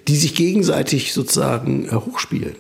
die 0.09 0.17
sich 0.17 0.35
gegenseitig 0.35 1.12
sozusagen 1.12 1.91
hochspielen. 1.91 2.57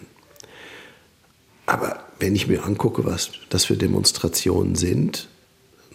Aber 1.66 2.04
wenn 2.18 2.34
ich 2.34 2.46
mir 2.46 2.64
angucke, 2.64 3.04
was 3.04 3.32
das 3.50 3.64
für 3.64 3.76
Demonstrationen 3.76 4.74
sind, 4.74 5.28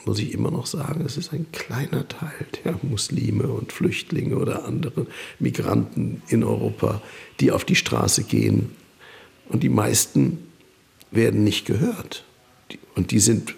muss 0.08 0.20
ich 0.20 0.34
immer 0.34 0.52
noch 0.52 0.66
sagen, 0.66 1.04
es 1.06 1.18
ist 1.18 1.34
ein 1.34 1.52
kleiner 1.52 2.08
Teil 2.08 2.48
der 2.64 2.80
Muslime 2.82 3.48
und 3.50 3.74
Flüchtlinge 3.74 4.38
oder 4.38 4.64
andere 4.64 5.06
Migranten 5.38 6.22
in 6.30 6.46
Europa, 6.46 7.02
die 7.42 7.52
auf 7.52 7.66
die 7.66 7.76
Straße 7.76 8.24
gehen. 8.24 8.72
Und 9.50 9.64
die 9.64 9.70
meisten 9.70 10.40
werden 11.12 11.44
nicht 11.44 11.66
gehört. 11.66 12.24
Und 12.96 13.12
die 13.12 13.20
sind 13.20 13.54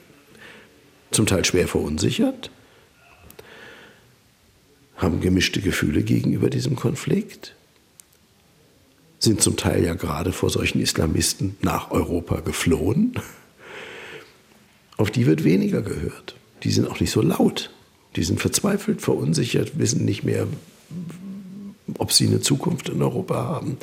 zum 1.12 1.28
Teil 1.28 1.46
schwer 1.46 1.68
verunsichert, 1.68 2.50
haben 4.98 5.22
gemischte 5.22 5.62
Gefühle 5.62 6.02
gegenüber 6.02 6.50
diesem 6.50 6.76
Konflikt, 6.76 7.56
sind 9.20 9.42
zum 9.42 9.56
Teil 9.56 9.84
ja 9.84 9.94
gerade 9.94 10.32
vor 10.32 10.50
solchen 10.50 10.82
Islamisten 10.82 11.58
nach 11.62 11.92
Europa 11.92 12.40
geflohen. 12.40 13.14
Auf 14.98 15.12
die 15.12 15.28
wird 15.28 15.44
weniger 15.44 15.82
gehört. 15.82 16.39
Die 16.64 16.72
sind 16.72 16.88
auch 16.88 17.00
nicht 17.00 17.12
so 17.12 17.22
laut. 17.22 17.72
Die 18.16 18.24
sind 18.24 18.40
verzweifelt, 18.40 19.02
verunsichert, 19.02 19.78
wissen 19.78 20.06
nicht 20.06 20.24
mehr, 20.24 20.48
ob 21.98 22.12
sie 22.12 22.28
eine 22.28 22.42
Zukunft 22.42 22.90
in 22.90 23.02
Europa 23.02 23.36
haben. 23.36 23.78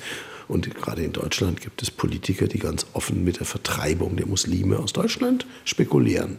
Und 0.49 0.73
gerade 0.75 1.03
in 1.03 1.13
Deutschland 1.13 1.61
gibt 1.61 1.83
es 1.83 1.91
Politiker, 1.91 2.47
die 2.47 2.59
ganz 2.59 2.87
offen 2.93 3.25
mit 3.25 3.39
der 3.39 3.47
Vertreibung 3.47 4.17
der 4.17 4.27
Muslime 4.27 4.79
aus 4.79 4.93
Deutschland 4.93 5.47
spekulieren. 5.65 6.39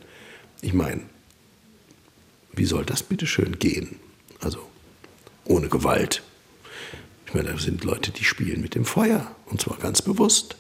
Ich 0.62 0.74
meine, 0.74 1.02
wie 2.54 2.66
soll 2.66 2.86
das 2.86 3.04
bitte 3.04 3.28
schön 3.28 3.60
gehen? 3.60 3.98
Also 4.40 4.60
ohne 5.46 5.68
Gewalt. 5.68 6.24
Ich 7.26 7.34
meine, 7.34 7.52
da 7.52 7.58
sind 7.58 7.84
Leute, 7.84 8.12
die 8.12 8.24
spielen 8.24 8.62
mit 8.62 8.76
dem 8.76 8.86
Feuer 8.86 9.36
und 9.48 9.62
zwar 9.62 9.78
ganz 9.78 10.02
bewusst. 10.02 10.56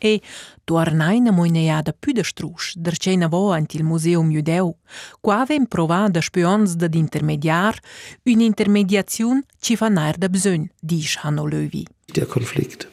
E 0.00 0.20
tornaina 0.64 1.32
moineiada 1.32 1.92
più 1.92 2.12
da 2.12 2.22
strusch, 2.22 2.74
der 2.76 2.96
cena 2.96 3.28
vo 3.28 3.50
ant 3.50 3.74
il 3.74 3.84
Museum 3.84 4.30
Judeu, 4.30 4.74
qua 5.20 5.40
avem 5.40 5.66
provat 5.66 6.12
da 6.12 6.20
spions 6.20 6.76
da 6.76 6.88
intermediar, 6.92 7.78
un'intermediaziun 8.24 9.42
ci 9.60 9.76
fa 9.76 9.88
nair 9.88 10.16
da 10.18 10.28
bsön, 10.28 10.70
disch 10.80 11.18
Hanno 11.22 11.46
Löwi. 11.46 11.84
Der 12.14 12.26
Konflikt 12.26 12.88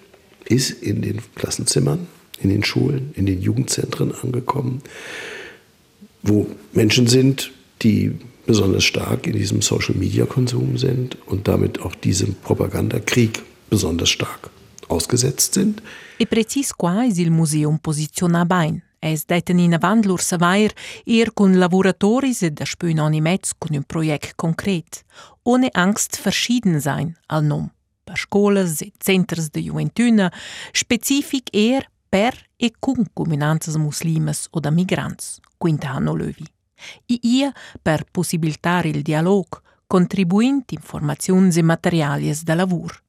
ist 0.46 0.84
in 0.84 1.02
den 1.02 1.22
Klassenzimmern, 1.36 2.08
in 2.40 2.50
den 2.50 2.64
Schulen, 2.64 3.12
in 3.16 3.26
den 3.26 3.42
Jugendzentren 3.42 4.14
angekommen 4.24 4.82
wo 6.26 6.48
Menschen 6.74 7.08
sind, 7.08 7.52
die 7.82 8.12
besonders 8.46 8.84
stark 8.84 9.28
in 9.28 9.34
diesem 9.34 9.62
Social-Media-Konsum 9.62 10.78
sind 10.78 11.18
und 11.28 11.48
damit 11.48 11.82
auch 11.82 11.96
diesem 11.96 12.36
Propagandakrieg 12.36 13.42
besonders 13.70 14.10
stark 14.10 14.50
ausgesetzt 14.88 15.54
sind. 15.54 15.82
E 16.18 16.26
precis 16.26 16.74
qua 16.74 17.06
es 17.06 17.18
il 17.18 17.32
museum 17.32 17.80
posiziona 17.80 18.46
bain. 18.46 18.82
Es 19.00 19.26
deiten 19.26 19.60
in 19.60 19.74
avant 19.74 20.06
lur 20.06 20.20
savair 20.20 20.74
ir 21.06 21.32
con 21.34 21.60
laboratoris 21.60 22.42
e 22.42 22.50
da 22.50 22.66
spün 22.66 23.00
oni 23.00 23.22
metz 23.22 23.54
con 23.58 23.76
un 23.76 23.84
projekt 23.84 24.36
concret. 24.36 25.04
Ohne 25.44 25.70
Angst 25.74 26.18
verschieden 26.18 26.82
sein 26.82 27.16
al 27.28 27.44
nom. 27.44 27.70
Per 28.04 28.18
scolas 28.18 28.82
e 28.82 28.92
centers 28.98 29.52
de 29.52 29.62
juventuna, 29.62 30.32
specific 30.74 31.50
er 31.54 31.90
per 32.10 32.34
e 32.58 32.72
cun 32.80 33.06
comunanzas 33.14 33.78
muslimas 33.78 34.48
o 34.52 34.60
migrants, 34.72 35.40
quinta 35.58 35.90
Hanno 35.90 36.16
Löwi. 36.16 36.48
I 37.06 37.20
ia 37.22 37.54
per 37.82 38.06
possibilitar 38.12 38.86
il 38.86 39.02
dialog, 39.02 39.62
contribuint 39.88 40.72
informaziuns 40.72 41.58
e 41.58 41.62
materialies 41.62 42.44
da 42.44 42.56
lavur. 42.56 43.05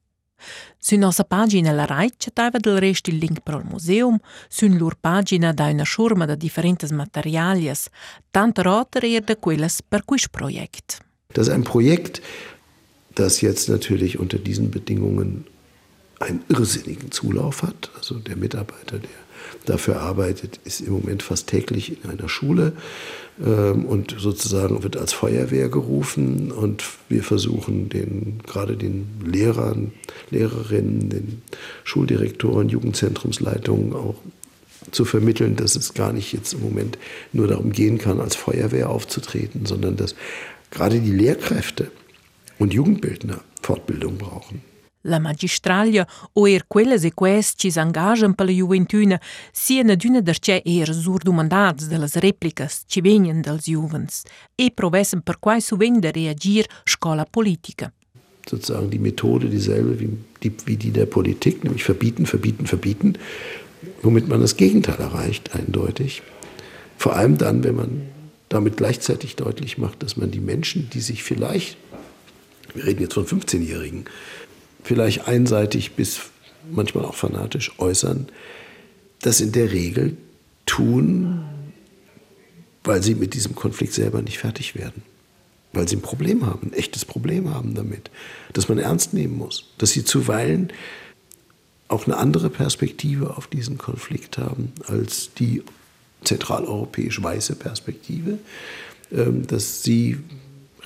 Su 0.77 0.95
nossa 0.97 1.23
pagina 1.23 1.71
la 1.71 1.85
Raic 1.85 2.31
taiva 2.33 2.59
del 2.59 2.79
rest 2.79 3.07
il 3.07 3.17
link 3.17 3.41
pro 3.41 3.59
il 3.59 3.65
museum, 3.65 4.17
sun 4.47 4.77
lur 4.77 4.95
pagina 4.99 5.51
da 5.53 5.67
una 5.67 5.83
schurma 5.83 6.25
da 6.25 6.35
differentes 6.35 6.91
materialies, 6.91 7.89
tant 8.31 8.57
roter 8.59 9.03
er 9.03 9.21
da 9.21 9.35
quelles 9.35 9.81
per 9.81 10.03
quis 10.05 10.29
projekt. 10.29 10.99
Das 11.33 11.47
ist 11.47 11.53
ein 11.53 11.63
Projekt, 11.63 12.21
das 13.15 13.41
jetzt 13.41 13.69
natürlich 13.69 14.17
unter 14.19 14.37
diesen 14.37 14.71
Bedingungen 14.71 15.45
einen 16.19 16.43
irrsinnigen 16.49 17.11
Zulauf 17.11 17.63
hat. 17.63 17.91
Also 17.95 18.15
der 18.15 18.35
Mitarbeiter, 18.35 18.99
der 18.99 19.26
dafür 19.65 20.01
arbeitet, 20.01 20.59
ist 20.63 20.81
im 20.81 20.93
Moment 20.93 21.23
fast 21.23 21.47
täglich 21.47 22.03
in 22.03 22.09
einer 22.09 22.29
Schule 22.29 22.73
ähm, 23.43 23.85
und 23.85 24.15
sozusagen 24.17 24.83
wird 24.83 24.97
als 24.97 25.13
Feuerwehr 25.13 25.69
gerufen 25.69 26.51
und 26.51 26.83
wir 27.09 27.23
versuchen 27.23 27.89
den, 27.89 28.39
gerade 28.45 28.77
den 28.77 29.07
Lehrern, 29.23 29.93
Lehrerinnen, 30.29 31.09
den 31.09 31.41
Schuldirektoren, 31.83 32.69
Jugendzentrumsleitungen 32.69 33.93
auch 33.93 34.15
zu 34.91 35.05
vermitteln, 35.05 35.55
dass 35.55 35.75
es 35.75 35.93
gar 35.93 36.13
nicht 36.13 36.33
jetzt 36.33 36.53
im 36.53 36.61
Moment 36.61 36.97
nur 37.33 37.47
darum 37.47 37.71
gehen 37.71 37.97
kann, 37.97 38.21
als 38.21 38.35
Feuerwehr 38.35 38.89
aufzutreten, 38.89 39.65
sondern 39.65 39.97
dass 39.97 40.15
gerade 40.71 40.99
die 40.99 41.11
Lehrkräfte 41.11 41.91
und 42.59 42.73
Jugendbildner 42.73 43.41
Fortbildung 43.61 44.17
brauchen. 44.17 44.61
La 45.07 45.19
magistralia 45.19 46.05
o 46.33 46.47
er 46.47 46.65
quelles 46.67 47.05
e 47.07 47.13
quest 47.15 47.61
ci 47.61 47.71
s'engagian 47.71 48.33
per 48.35 48.45
la 48.45 48.51
juventuna 48.51 49.15
sian 49.55 49.93
adüna 49.93 50.19
darchè 50.19 50.59
er 50.65 50.91
surdomandats 50.91 51.87
de 51.87 51.97
las 51.97 52.17
replicas 52.19 52.81
ci 52.91 52.99
vegnan 53.01 53.39
dels 53.41 53.69
juvens 53.71 54.25
e 54.55 54.67
provessen 54.71 55.21
per 55.23 55.39
quai 55.39 55.61
suvent 55.61 56.01
de 56.03 56.11
reagir 56.11 56.67
scola 56.83 57.25
politica. 57.25 57.91
Sozusagen 58.49 58.89
die 58.89 58.99
Methode 58.99 59.47
dieselbe 59.47 59.99
wie 59.99 60.09
die, 60.43 60.51
wie 60.65 60.75
die 60.75 60.91
der 60.91 61.05
Politik, 61.05 61.63
nämlich 61.63 61.83
verbieten, 61.83 62.25
verbieten, 62.25 62.65
verbieten, 62.65 63.13
womit 64.01 64.27
man 64.27 64.41
das 64.41 64.57
Gegenteil 64.57 64.99
erreicht, 64.99 65.55
eindeutig. 65.55 66.21
Vor 66.97 67.15
allem 67.15 67.37
dann, 67.37 67.63
wenn 67.63 67.75
man 67.75 68.01
damit 68.49 68.77
gleichzeitig 68.77 69.35
deutlich 69.35 69.77
macht, 69.77 70.03
dass 70.03 70.17
man 70.17 70.31
die 70.31 70.39
Menschen, 70.39 70.89
die 70.89 71.01
sich 71.01 71.23
vielleicht, 71.23 71.77
wir 72.73 72.85
reden 72.85 73.01
jetzt 73.01 73.13
von 73.13 73.25
15-Jährigen, 73.25 74.05
vielleicht 74.87 75.27
einseitig 75.27 75.93
bis 75.93 76.21
manchmal 76.71 77.03
auch 77.03 77.15
fanatisch 77.15 77.77
äußern, 77.77 78.27
das 79.21 79.41
in 79.41 79.51
der 79.51 79.71
Regel 79.71 80.15
tun, 80.65 81.43
weil 82.85 83.03
sie 83.03 83.15
mit 83.15 83.33
diesem 83.33 83.53
Konflikt 83.53 83.93
selber 83.93 84.21
nicht 84.21 84.37
fertig 84.37 84.75
werden. 84.75 85.03
Weil 85.73 85.89
sie 85.89 85.97
ein 85.97 86.01
Problem 86.01 86.45
haben, 86.45 86.69
ein 86.69 86.73
echtes 86.73 87.03
Problem 87.03 87.53
haben 87.53 87.75
damit, 87.75 88.09
das 88.53 88.69
man 88.69 88.77
ernst 88.77 89.13
nehmen 89.13 89.37
muss. 89.37 89.65
Dass 89.77 89.91
sie 89.91 90.05
zuweilen 90.05 90.71
auch 91.89 92.05
eine 92.05 92.15
andere 92.15 92.49
Perspektive 92.49 93.35
auf 93.35 93.47
diesen 93.47 93.77
Konflikt 93.77 94.37
haben 94.37 94.71
als 94.87 95.33
die 95.33 95.63
zentraleuropäisch 96.23 97.21
weiße 97.21 97.55
Perspektive, 97.55 98.39
ähm, 99.11 99.45
dass 99.47 99.83
sie 99.83 100.17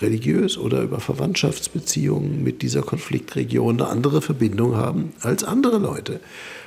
religiös 0.01 0.57
oder 0.57 0.81
über 0.81 0.99
Verwandtschaftsbeziehungen 0.99 2.43
mit 2.43 2.61
dieser 2.61 2.81
Konfliktregion 2.81 3.81
eine 3.81 3.89
andere 3.89 4.21
Verbindung 4.21 4.75
haben 4.75 5.13
als 5.21 5.43
andere 5.43 5.77
Leute. 5.77 6.19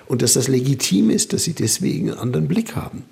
Und 0.07 0.23
dass 0.23 0.35
das 0.35 0.49
legitim 0.49 1.11
ist, 1.11 1.33
dass 1.33 1.45
sie 1.45 1.55
deswegen 1.55 2.11
einen 2.11 2.19
anderen 2.19 2.49
Blick 2.49 2.77
haben. 2.77 3.05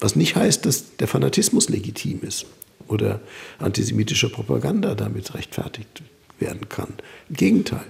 Was 0.00 0.16
nicht 0.16 0.36
heißt, 0.36 0.66
dass 0.66 0.96
der 0.96 1.08
Fanatismus 1.08 1.68
legitim 1.68 2.20
ist 2.22 2.46
oder 2.88 3.20
antisemitische 3.58 4.30
Propaganda 4.30 4.94
damit 4.94 5.34
rechtfertigt 5.34 6.02
werden 6.38 6.68
kann. 6.68 6.94
Im 7.28 7.36
Gegenteil. 7.36 7.86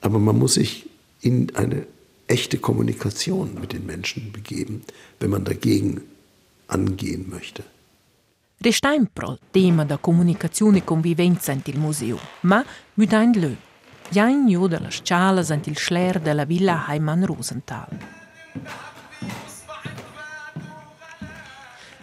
Aber 0.00 0.18
man 0.18 0.38
muss 0.38 0.54
sich 0.54 0.86
in 1.20 1.54
eine 1.54 1.86
echte 2.26 2.58
Kommunikation 2.58 3.54
mit 3.60 3.72
den 3.72 3.86
Menschen 3.86 4.32
begeben, 4.32 4.82
wenn 5.20 5.30
man 5.30 5.44
dagegen 5.44 6.02
angehen 6.66 7.28
möchte. 7.28 7.62
Resteinprol 8.62 9.40
tema 9.50 9.84
da 9.84 9.96
comunicazione 9.96 10.84
convivenza 10.84 11.50
in 11.50 11.62
il 11.64 11.80
museo, 11.80 12.16
ma 12.42 12.64
mit 12.94 13.12
ein 13.12 13.32
lö. 13.32 13.52
Jain 14.08 14.46
jo 14.46 14.68
de 14.68 14.78
las 14.78 15.00
cialas 15.02 15.50
ant 15.50 15.66
il 15.66 15.76
schler 15.76 16.20
de 16.20 16.32
la 16.32 16.44
villa 16.44 16.84
Heimann 16.86 17.24
Rosenthal. 17.24 17.88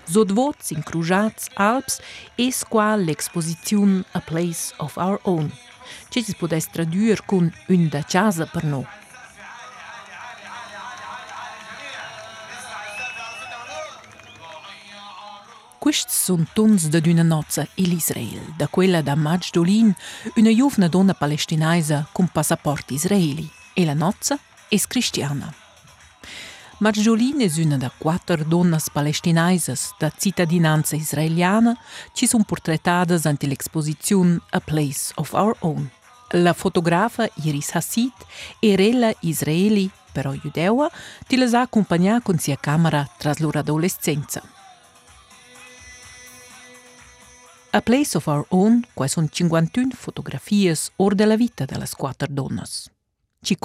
Zodvots 0.03 0.71
in 0.71 0.83
crujats 0.83 1.47
Alps 1.53 2.01
es 2.35 2.65
qua 2.65 2.97
l'exposizion 2.97 4.03
A 4.11 4.19
Place 4.19 4.73
of 4.79 4.97
Our 4.97 5.19
Own, 5.23 5.49
che 6.09 6.21
si 6.21 6.35
podesse 6.35 6.67
tradurre 6.73 7.23
con 7.25 7.49
Una 7.69 8.03
casa 8.03 8.45
per 8.45 8.65
noi. 8.65 8.98
Questi 15.89 16.11
sono 16.13 16.45
tons 16.53 16.87
da 16.87 16.99
d'una 16.99 17.23
nozza 17.23 17.67
in 17.75 17.89
Israele, 17.89 18.53
da 18.55 18.67
quella 18.67 19.01
da 19.01 19.15
Madj 19.15 19.49
Dolin, 19.49 19.91
una 20.35 20.53
giovane 20.53 20.87
donna 20.87 21.15
palestinese 21.15 22.05
con 22.11 22.27
passaporto 22.27 22.93
israeli. 22.93 23.49
E 23.73 23.85
la 23.85 23.95
nozza 23.95 24.37
è 24.67 24.77
cristiana. 24.87 25.51
Madj 26.77 27.01
Dolin 27.01 27.39
è 27.39 27.51
una 27.63 27.77
da 27.77 27.91
quattro 27.97 28.43
donne 28.43 28.77
palestinese 28.93 29.75
da 29.97 30.11
cittadinanza 30.15 30.95
israeliana 30.95 31.75
che 32.13 32.27
sono 32.27 32.43
portrettate 32.43 33.19
ante 33.23 33.47
l'esposizione 33.47 34.39
A 34.51 34.59
Place 34.59 35.11
of 35.15 35.33
Our 35.33 35.55
Own. 35.61 35.89
La 36.33 36.53
fotografa 36.53 37.27
Iris 37.41 37.73
Hassid 37.73 38.13
era 38.59 38.83
ella 38.83 39.11
israeli, 39.21 39.89
però 40.11 40.33
giudea, 40.33 40.71
ti 41.25 41.35
la 41.35 41.49
ha 41.51 41.61
accompagnata 41.61 42.21
con 42.21 42.37
sia 42.37 42.57
camera 42.57 43.09
tras 43.17 43.39
loro 43.39 43.57
adolescenza. 43.57 44.57
A 47.71 47.81
Place 47.81 48.17
of 48.17 48.25
Our 48.25 48.45
Own, 48.49 48.83
quai 48.95 49.07
sono 49.07 49.27
51 49.29 49.91
fotografie 49.93 50.75
or 50.95 51.13
della 51.13 51.35
vita 51.35 51.65
delle 51.65 51.85
quattro 51.95 52.25
donne. 52.27 52.63
Ci 53.41 53.57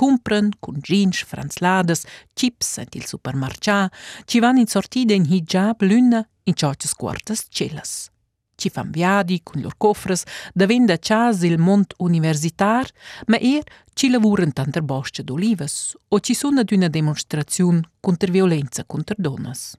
jeans 0.82 1.22
franzlades, 1.22 2.04
chips 2.34 2.78
ent 2.78 2.94
il 2.96 3.06
supermarcià, 3.06 3.90
ci 4.26 4.40
vanno 4.40 4.60
in 4.60 4.66
sortida 4.66 5.14
in 5.14 5.24
hijab 5.24 5.80
luna 5.80 6.28
in 6.42 6.54
ciocce 6.54 6.90
quartas 6.94 7.46
celas. 7.48 8.10
Ci 8.54 8.68
fan 8.68 8.90
viadi 8.90 9.40
con 9.42 9.62
lor 9.62 9.78
cofres, 9.78 10.24
davendo 10.52 10.92
a 10.92 10.98
chas 10.98 11.40
il 11.40 11.58
mont 11.58 11.94
universitar, 11.96 12.86
ma 13.26 13.38
er 13.38 13.62
ci 13.94 14.10
lavuran 14.10 14.52
tanter 14.52 14.82
bosce 14.82 15.24
d'olivas 15.24 15.96
o 16.08 16.20
ci 16.20 16.34
sono 16.34 16.60
ad 16.60 16.70
una 16.70 16.88
demonstrazione 16.88 17.80
contro 18.00 18.30
violenza 18.30 18.84
contro 18.84 19.14
donnes. 19.18 19.78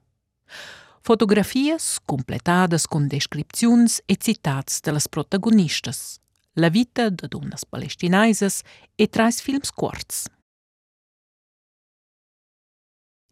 Fotografias 1.05 1.99
completadas 1.99 2.87
con 2.87 3.07
descripziuns 3.07 4.01
e 4.07 4.15
citats 4.19 4.81
de 4.81 4.91
las 4.91 5.07
protagonistas, 5.07 6.19
la 6.55 6.69
vita 6.69 7.11
de 7.11 7.27
donnas 7.27 7.63
palestinaises 7.63 8.63
e 8.97 9.05
trais 9.07 9.39
films 9.39 9.69
curts. 9.69 10.27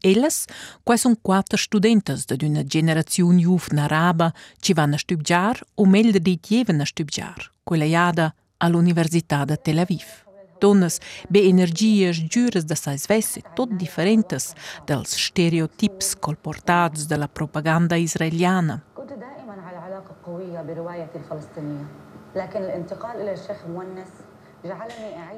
Ellas, 0.03 0.45
quai 0.83 0.99
son 0.99 1.15
quattro 1.15 1.57
studentas 1.57 2.27
de 2.27 2.38
d'una 2.38 2.63
generaziun 2.63 3.39
juvna 3.39 3.86
araba, 3.86 4.29
ci 4.62 4.73
van 4.73 4.93
a 4.93 4.99
studiar 4.99 5.57
o 5.73 5.86
meglio 5.86 6.19
dit 6.19 6.45
jeven 6.45 6.79
a 6.79 6.86
studiar, 6.86 7.49
quella 7.63 7.86
iada 7.86 8.36
all'Università 8.57 9.45
de 9.45 9.57
Tel 9.57 9.79
Aviv 9.79 10.22
donnas 10.63 10.99
be 11.28 11.39
energias 11.39 12.15
giures 12.15 12.63
da 12.63 12.76
sais 12.76 13.06
vesse 13.06 13.41
tot 13.54 13.69
differentes 13.76 14.54
dels 14.86 15.12
stereotips 15.26 16.15
colportats 16.19 17.06
della 17.06 17.28
propaganda 17.28 17.95
israeliana. 17.95 18.82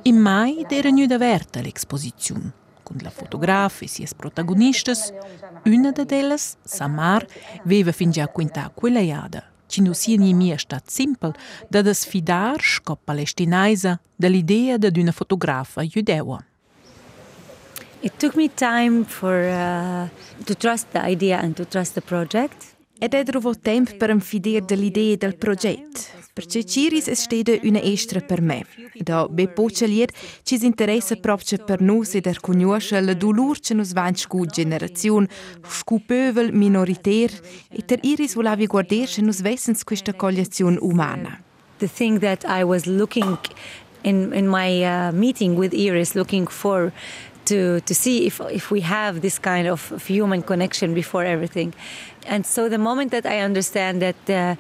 In 0.03 0.17
mai 0.17 0.65
era 0.69 0.89
gnüda 0.89 1.15
averta 1.15 1.61
l'exposizione, 1.61 2.53
con 2.83 2.97
la 3.01 3.09
fotografa 3.09 3.83
e 3.83 3.88
sies 3.88 4.13
protagonistas, 4.13 5.11
una 5.65 5.91
de 5.91 6.05
delas, 6.05 6.57
Samar, 6.61 7.25
veva 7.63 7.91
fin 7.91 8.11
già 8.11 8.27
quinta 8.27 8.69
quella 8.73 8.99
iada 8.99 9.54
qindusirë 9.71 10.23
një 10.23 10.34
mje 10.39 10.60
shtatë 10.65 10.93
simpël 10.97 11.34
dhe 11.71 11.84
dhe 11.86 11.95
sfidar 11.95 12.62
shko 12.62 12.97
palestinajza 13.08 13.97
dhe 14.21 14.32
lideja 14.32 14.78
dhe 14.78 14.91
dy 14.91 15.08
në 15.08 15.15
fotografa 15.15 15.86
judeua. 15.88 16.41
It 18.06 18.19
took 18.19 18.36
me 18.36 18.47
time 18.49 19.04
for 19.04 19.49
uh, 19.49 20.08
to 20.45 20.54
trust 20.54 20.91
the 20.91 21.01
idea 21.01 21.39
and 21.41 21.58
to 21.58 21.65
trust 21.65 21.95
the 21.95 22.01
project. 22.01 22.74
Edhe 23.03 23.25
trovo 23.27 23.51
temp 23.60 23.89
për 23.99 24.13
më 24.15 24.23
fider 24.23 24.63
dë 24.63 24.77
del 25.19 25.34
proget, 25.36 26.05
për 26.31 26.45
që 26.51 26.62
qiris 26.63 27.10
e 27.12 27.15
shtede 27.19 27.58
une 27.67 27.81
eshtre 27.84 28.21
për 28.23 28.41
me. 28.41 28.62
Da 29.03 29.25
be 29.27 29.47
po 29.51 29.67
që 29.67 29.89
lirë 29.91 30.15
që 30.47 30.60
interesse 30.63 31.17
prop 31.19 31.41
per 31.43 31.65
për 31.67 31.81
nu 31.81 32.03
si 32.05 32.21
der 32.21 32.39
kunjuashe 32.39 32.95
lë 33.01 33.15
dulur 33.19 33.60
që 33.60 33.75
nus 33.75 33.91
vanë 33.93 34.23
shku 34.23 34.45
generacion, 34.47 35.27
shku 35.67 35.99
pövel 36.08 36.53
minoriter, 36.53 37.36
e 37.69 37.81
ter 37.81 37.99
iris 38.01 38.36
volavi 38.36 38.65
guarder 38.65 39.08
që 39.08 39.25
nus 39.27 39.43
vesens 39.43 39.84
questa 39.84 40.13
collezion 40.13 40.79
umana. 40.79 41.41
The 41.79 41.89
thing 41.89 42.19
that 42.19 42.45
I 42.47 42.63
was 42.63 42.88
looking 42.88 43.38
in 44.05 44.31
in 44.31 44.47
my 44.47 44.69
uh, 44.84 45.12
meeting 45.12 45.58
with 45.60 45.73
Iris 45.73 46.15
looking 46.15 46.47
for 46.47 46.93
to 47.45 47.79
to 47.81 47.93
see 47.93 48.25
if 48.25 48.39
if 48.51 48.71
we 48.71 48.81
have 48.81 49.19
this 49.21 49.38
kind 49.39 49.67
of 49.67 49.91
human 50.08 50.41
connection 50.41 50.93
before 50.93 51.25
everything 51.25 51.73
Uh, 54.27 54.55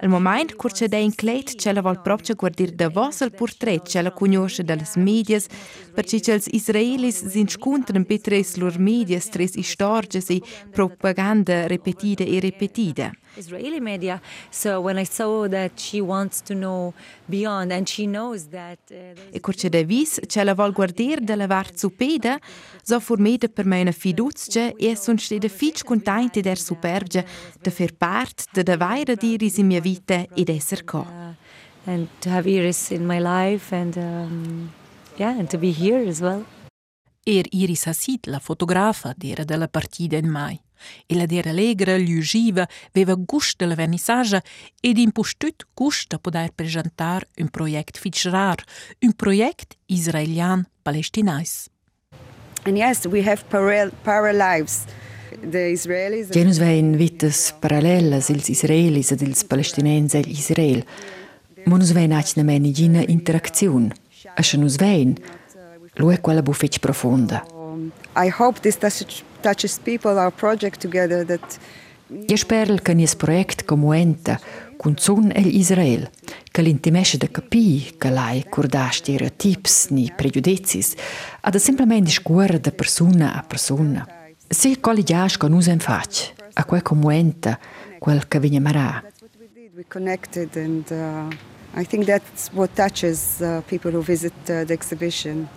Il 0.00 0.08
moment 0.08 0.54
kur 0.56 0.72
c'è 0.72 0.88
da 0.88 0.96
inclet 0.96 1.56
c'è 1.56 1.72
la 1.72 1.82
vol 1.82 2.00
proprio 2.00 2.34
guardir 2.34 2.72
da 2.72 2.88
vos 2.88 3.20
il 3.20 3.32
portret 3.32 3.82
c'è 3.82 4.00
la 4.00 4.12
conosce 4.12 4.64
dalle 4.64 4.86
medias 4.96 5.46
perché 5.94 6.32
els 6.32 6.46
israelis 6.46 7.26
sin 7.28 7.48
scontren 7.48 8.06
petres 8.06 8.56
lor 8.56 8.78
medias 8.78 9.28
tres 9.28 9.58
stories 9.60 10.30
e 10.30 10.40
propaganda 10.70 11.66
repetida 11.66 12.24
e 12.24 12.40
repetida. 12.40 13.12
Israeli 13.36 13.80
media. 13.80 14.20
So 14.50 14.80
when 14.80 14.98
I 14.98 15.04
saw 15.04 15.48
that 15.48 15.78
she 15.78 16.00
wants 16.00 16.40
to 16.42 16.54
know 16.54 16.92
beyond 17.26 17.72
and 17.72 17.86
she 17.88 18.04
knows 18.06 18.48
that 18.48 18.78
uh, 18.90 18.96
E 19.30 19.40
kur 19.40 19.54
c'è 19.54 19.68
da 19.68 19.82
vis 19.84 20.20
c'è 20.26 20.44
la 20.44 20.54
vol 20.54 20.72
guardir 20.72 21.20
dalla 21.20 21.46
vart 21.46 21.76
supeda 21.78 22.38
so 22.82 23.00
formeda 23.00 23.48
per 23.48 23.66
me 23.66 23.80
una 23.80 23.92
fiducia 23.92 24.72
e 24.76 24.94
son 24.96 25.18
stede 25.18 25.48
fitch 25.48 25.82
contente 25.84 26.40
der 26.40 26.58
superge 26.58 27.24
de 27.60 27.70
fer 27.70 27.94
part 27.94 28.46
de 28.52 28.62
da 28.62 28.76
vaira 28.76 29.14
diris 29.14 29.58
in 29.58 29.66
mia 29.66 29.80
vita 29.80 30.26
ed 30.34 30.48
esser 30.48 30.84
co. 30.84 30.98
uh, 30.98 31.34
and 31.86 32.08
to 32.20 32.30
have 32.30 32.46
Iris 32.46 32.90
in 32.90 33.06
my 33.06 33.18
life 33.18 33.72
and 33.72 33.96
um, 33.96 34.72
yeah, 35.16 35.38
and 35.38 35.48
to 35.50 35.58
be 35.58 35.70
here 35.70 36.06
as 36.08 36.20
well. 36.20 36.44
Er 37.26 37.46
Iris 37.50 37.84
Hassid, 37.84 38.26
la 38.26 38.38
fotografa, 38.38 39.14
d'era 39.16 39.44
della 39.44 39.68
partida 39.68 40.16
in 40.16 40.28
mai. 40.28 40.60
E 41.06 41.14
la 41.14 41.26
d'era 41.26 41.50
allegra, 41.50 41.96
ljugiva, 41.96 42.68
veva 42.92 43.14
gust 43.14 43.56
della 43.58 43.74
vernissaggia 43.74 44.42
ed 44.80 44.98
impostut 44.98 45.66
gust 45.74 46.08
da 46.08 46.18
poter 46.18 46.52
presentar 46.54 47.26
un 47.38 47.48
project 47.48 47.98
fitch 47.98 48.26
rar, 48.26 48.62
un 49.00 49.12
project 49.12 49.76
israelian-palestinais. 49.86 51.68
And 52.66 52.76
yes, 52.76 53.06
we 53.06 53.20
have 53.26 53.44
parallel, 53.48 53.92
parallel 54.02 54.38
lives. 54.38 54.84
Genus 56.30 56.58
vein 56.58 56.94
vitas 56.96 57.52
parallelas 57.60 58.30
ils 58.30 58.48
israelis 58.48 59.10
ed 59.12 59.20
ils 59.22 59.44
palestinens 59.44 60.14
ed 60.14 60.26
Israel. 60.26 60.84
Ma 61.66 61.76
nus 61.76 61.92
vein 61.92 62.12
ac 62.12 62.36
na 62.36 62.44
meni 62.44 62.72
gina 62.72 63.02
interakziun. 63.02 63.90
Ascia 64.36 64.58
nus 64.58 64.76
vein, 64.76 65.16
lo 65.96 66.12
è 66.12 66.20
quella 66.20 66.42
buffetch 66.42 66.78
profonda. 66.78 67.44
Um, 67.52 67.92
I 68.16 68.30
hope 68.30 68.60
this 68.60 68.78
touches, 68.78 69.22
touches 69.44 69.78
people, 69.78 70.18
our 70.18 70.32
project 70.32 70.80
together, 70.80 71.24
that 71.26 71.58
Io 72.28 72.36
spero 72.36 72.74
che 72.76 72.92
nies 72.94 73.16
project 73.16 73.64
comuenta 73.64 74.38
cun 74.76 74.96
zun 74.96 75.30
el 75.34 75.46
Israel, 75.46 76.10
che 76.50 76.62
l'intimesce 76.62 77.16
da 77.16 77.28
capi, 77.28 77.94
che 77.98 78.10
lai 78.10 78.44
curda 78.48 78.90
stereotips 78.90 79.88
ni 79.88 80.12
pregiudizis, 80.14 80.94
ad 81.40 81.56
semplicemente 81.56 82.10
scuola 82.10 82.58
da 82.58 82.70
persona 82.70 83.34
a 83.34 83.42
persona. 83.42 84.06
Se 84.46 84.80
collegias 84.80 85.36
con 85.36 85.52
us 85.52 85.66
en 85.66 85.80
fac, 85.80 86.34
a 86.54 86.64
quel 86.64 86.82
comuenta, 86.82 87.58
quel 87.98 88.28
che 88.28 88.38
viene 88.38 88.60
marà. 88.60 89.00
that's 89.02 89.22
what 89.22 89.30
we 89.38 89.48
did. 89.52 89.74
We 89.74 89.84
connected, 89.88 90.56
and 90.56 90.84
uh, 90.90 91.34
I 91.74 91.84
think 91.84 92.04
that's 92.04 92.50
what 92.52 92.70
touches 92.74 93.40
uh, 93.40 93.62
people 93.66 93.90
who 93.92 94.02
visit 94.02 94.34
uh, 94.48 94.64
the 94.64 94.74
exhibition. 94.74 95.48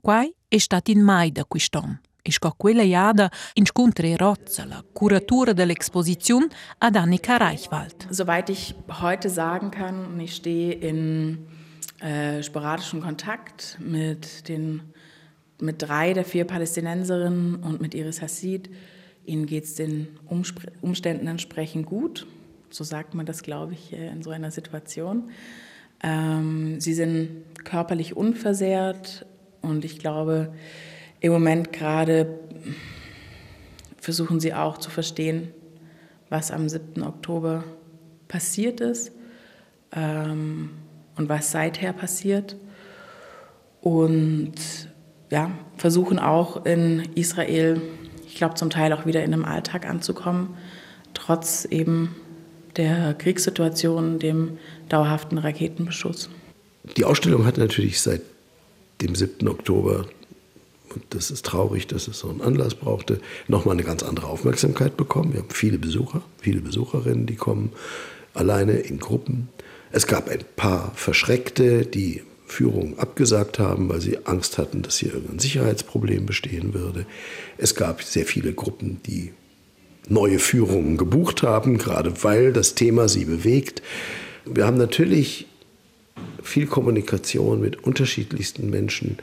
Quai 0.00 0.34
è 0.48 0.58
stato 0.58 0.90
in 0.90 1.02
mai 1.02 1.30
da 1.30 1.44
quest'om. 1.44 2.00
E 2.26 2.32
sco 2.32 2.54
quella 2.56 2.82
iada 2.82 3.30
incontri 3.52 4.16
Rozza, 4.16 4.64
la 4.64 4.82
curatura 4.94 5.52
dell'esposizione, 5.52 6.46
ad 6.78 6.96
Annika 6.96 7.36
Reichwald. 7.36 8.06
Soweit 8.08 8.48
ich 8.48 8.74
heute 8.88 9.28
sagen 9.28 9.70
kann, 9.70 10.18
ich 10.18 10.34
stehe 10.34 10.72
in 10.72 11.46
äh, 12.00 12.42
sporadischem 12.42 13.02
Kontakt 13.02 13.76
mit, 13.78 14.48
den, 14.48 14.80
mit 15.60 15.82
drei 15.82 16.14
der 16.14 16.24
vier 16.24 16.46
Palästinenserinnen 16.46 17.56
und 17.56 17.82
mit 17.82 17.94
Iris 17.94 18.22
Hassid. 18.22 18.70
Ihnen 19.26 19.44
geht 19.44 19.64
es 19.64 19.74
den 19.74 20.18
Umständen 20.80 21.26
entsprechend 21.26 21.84
gut. 21.84 22.26
So 22.70 22.84
sagt 22.84 23.12
man 23.12 23.26
das, 23.26 23.42
glaube 23.42 23.74
ich, 23.74 23.92
äh, 23.92 24.08
in 24.08 24.22
so 24.22 24.30
einer 24.30 24.50
Situation. 24.50 25.30
Ähm, 26.02 26.80
sie 26.80 26.94
sind 26.94 27.44
körperlich 27.64 28.16
unversehrt 28.16 29.26
und 29.60 29.84
ich 29.84 29.98
glaube, 29.98 30.54
im 31.24 31.32
Moment 31.32 31.72
gerade 31.72 32.38
versuchen 33.98 34.40
sie 34.40 34.52
auch 34.52 34.76
zu 34.76 34.90
verstehen, 34.90 35.48
was 36.28 36.50
am 36.50 36.68
7. 36.68 37.02
Oktober 37.02 37.64
passiert 38.28 38.82
ist 38.82 39.10
ähm, 39.96 40.68
und 41.16 41.30
was 41.30 41.50
seither 41.50 41.94
passiert. 41.94 42.56
Und 43.80 44.52
ja, 45.30 45.50
versuchen 45.78 46.18
auch 46.18 46.66
in 46.66 47.08
Israel, 47.14 47.80
ich 48.26 48.34
glaube 48.34 48.56
zum 48.56 48.68
Teil 48.68 48.92
auch 48.92 49.06
wieder 49.06 49.24
in 49.24 49.32
einem 49.32 49.46
Alltag 49.46 49.88
anzukommen, 49.88 50.58
trotz 51.14 51.64
eben 51.64 52.14
der 52.76 53.14
Kriegssituation, 53.14 54.18
dem 54.18 54.58
dauerhaften 54.90 55.38
Raketenbeschuss. 55.38 56.28
Die 56.98 57.04
Ausstellung 57.06 57.46
hat 57.46 57.56
natürlich 57.56 58.02
seit 58.02 58.20
dem 59.00 59.14
7. 59.14 59.48
Oktober, 59.48 60.04
und 60.94 61.04
das 61.10 61.30
ist 61.30 61.44
traurig, 61.46 61.86
dass 61.86 62.08
es 62.08 62.18
so 62.18 62.28
einen 62.28 62.40
Anlass 62.40 62.74
brauchte, 62.74 63.20
nochmal 63.48 63.74
eine 63.74 63.84
ganz 63.84 64.02
andere 64.02 64.26
Aufmerksamkeit 64.26 64.96
bekommen. 64.96 65.32
Wir 65.32 65.40
haben 65.40 65.50
viele 65.50 65.78
Besucher, 65.78 66.22
viele 66.40 66.60
Besucherinnen, 66.60 67.26
die 67.26 67.36
kommen 67.36 67.72
alleine 68.34 68.72
in 68.72 68.98
Gruppen. 68.98 69.48
Es 69.92 70.06
gab 70.06 70.28
ein 70.28 70.44
paar 70.56 70.92
Verschreckte, 70.94 71.86
die 71.86 72.22
Führung 72.46 72.98
abgesagt 72.98 73.58
haben, 73.58 73.88
weil 73.88 74.00
sie 74.00 74.26
Angst 74.26 74.58
hatten, 74.58 74.82
dass 74.82 74.98
hier 74.98 75.14
irgendein 75.14 75.38
Sicherheitsproblem 75.38 76.26
bestehen 76.26 76.74
würde. 76.74 77.06
Es 77.58 77.74
gab 77.74 78.02
sehr 78.02 78.26
viele 78.26 78.52
Gruppen, 78.52 79.00
die 79.06 79.32
neue 80.08 80.38
Führungen 80.38 80.96
gebucht 80.96 81.42
haben, 81.42 81.78
gerade 81.78 82.22
weil 82.22 82.52
das 82.52 82.74
Thema 82.74 83.08
sie 83.08 83.24
bewegt. 83.24 83.82
Wir 84.44 84.66
haben 84.66 84.76
natürlich 84.76 85.46
viel 86.42 86.66
Kommunikation 86.66 87.60
mit 87.60 87.82
unterschiedlichsten 87.82 88.68
Menschen, 88.68 89.18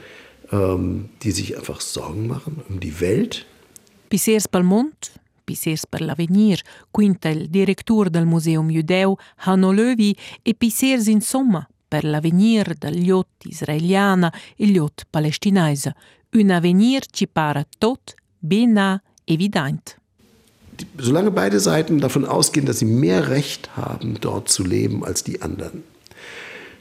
die 0.52 1.32
sich 1.32 1.58
einfach 1.58 1.80
Sorgen 1.80 2.28
machen 2.28 2.62
um 2.68 2.80
die 2.80 3.00
Welt. 3.00 3.46
Pisers 4.10 4.50
pel 4.50 4.64
mont, 4.64 5.12
Pisers 5.46 5.88
per 5.88 6.02
l'avenir, 6.02 6.60
quinta 6.92 7.30
il 7.30 7.48
direttore 7.50 8.10
del 8.10 8.26
Museum 8.26 8.70
Judeu 8.70 9.16
Hanno 9.46 9.72
Löwi 9.72 10.16
e 10.44 10.54
Pisers 10.54 11.08
insomma 11.08 11.66
per 11.88 12.04
l'avenir 12.04 12.76
del 12.78 13.00
yacht 13.04 13.46
israeliana 13.46 14.32
e 14.58 14.66
yacht 14.66 15.06
palestinese. 15.10 15.96
Un 16.34 16.52
avenir 16.52 17.06
ci 17.12 17.28
para 17.28 17.66
tot 17.78 18.16
bena 18.40 19.02
evident. 19.26 19.98
Solange 20.98 21.32
beide 21.32 21.60
Seiten 21.60 22.00
davon 22.00 22.26
ausgehen, 22.26 22.66
dass 22.66 22.80
sie 22.80 22.86
mehr 22.86 23.30
Recht 23.30 23.76
haben, 23.76 24.18
dort 24.20 24.50
zu 24.50 24.64
leben 24.64 25.06
als 25.06 25.24
die 25.24 25.42
anderen, 25.42 25.84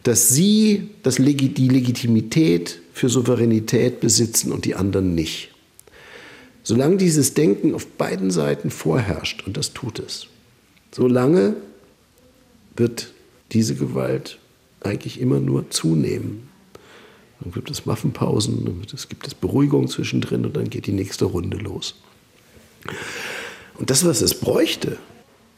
dass 0.02 0.28
sie 0.28 0.90
das 1.02 1.18
Legi 1.18 1.50
die 1.50 1.68
Legitimität 1.68 2.80
für 2.92 3.08
Souveränität 3.08 4.00
besitzen 4.00 4.52
und 4.52 4.64
die 4.64 4.74
anderen 4.74 5.14
nicht. 5.14 5.50
Solange 6.62 6.96
dieses 6.96 7.34
Denken 7.34 7.74
auf 7.74 7.86
beiden 7.86 8.30
Seiten 8.30 8.70
vorherrscht, 8.70 9.46
und 9.46 9.56
das 9.56 9.72
tut 9.72 9.98
es, 9.98 10.26
solange 10.92 11.56
wird 12.76 13.12
diese 13.52 13.74
Gewalt 13.74 14.38
eigentlich 14.80 15.20
immer 15.20 15.40
nur 15.40 15.70
zunehmen. 15.70 16.48
Dann 17.40 17.52
gibt 17.52 17.70
es 17.70 17.86
Waffenpausen, 17.86 18.64
dann 18.64 18.82
gibt 19.08 19.26
es 19.26 19.34
Beruhigung 19.34 19.88
zwischendrin 19.88 20.44
und 20.44 20.56
dann 20.56 20.68
geht 20.68 20.86
die 20.86 20.92
nächste 20.92 21.24
Runde 21.24 21.56
los. 21.56 21.94
Und 23.78 23.90
das, 23.90 24.04
was 24.04 24.20
es 24.20 24.34
bräuchte, 24.34 24.98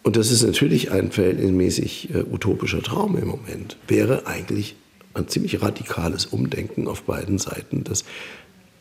und 0.03 0.17
das 0.17 0.31
ist 0.31 0.43
natürlich 0.43 0.91
ein 0.91 1.13
verhältnismäßig 1.13 2.15
äh, 2.15 2.25
utopischer 2.31 2.83
Traum 2.83 3.17
im 3.17 3.29
Moment, 3.29 3.77
wäre 3.87 4.27
eigentlich 4.27 4.75
ein 5.15 5.29
ziemlich 5.29 5.63
radikales 5.63 6.27
Umdenken 6.27 6.89
auf 6.89 7.03
beiden 7.03 7.39
Seiten, 7.39 7.85
das 7.85 8.05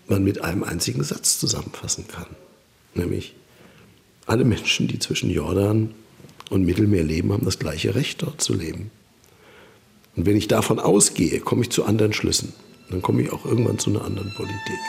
man 0.08 0.24
mit 0.24 0.44
einem 0.44 0.64
einzigen 0.64 1.04
Satz 1.04 1.40
zusammenfassen 1.40 2.08
kann. 2.08 2.28
Nämlich, 2.94 3.36
alle 4.26 4.46
Menschen, 4.46 4.88
die 4.88 5.00
zwischen 5.00 5.30
Jordan 5.30 5.92
und 6.50 6.66
Mittelmeer 6.66 7.04
leben, 7.04 7.32
haben 7.32 7.46
das 7.46 7.60
gleiche 7.60 7.96
Recht, 7.96 8.22
dort 8.22 8.42
zu 8.42 8.54
leben. 8.54 8.92
Und 10.16 10.26
wenn 10.26 10.38
ich 10.38 10.48
davon 10.48 10.80
ausgehe, 10.80 11.40
komme 11.40 11.62
ich 11.62 11.70
zu 11.70 11.86
anderen 11.86 12.14
Schlüssen. 12.14 12.54
Dann 12.90 13.02
komme 13.02 13.22
ich 13.22 13.32
auch 13.32 13.46
irgendwann 13.46 13.80
zu 13.80 13.90
einer 13.90 14.04
anderen 14.04 14.34
Politik. 14.34 14.80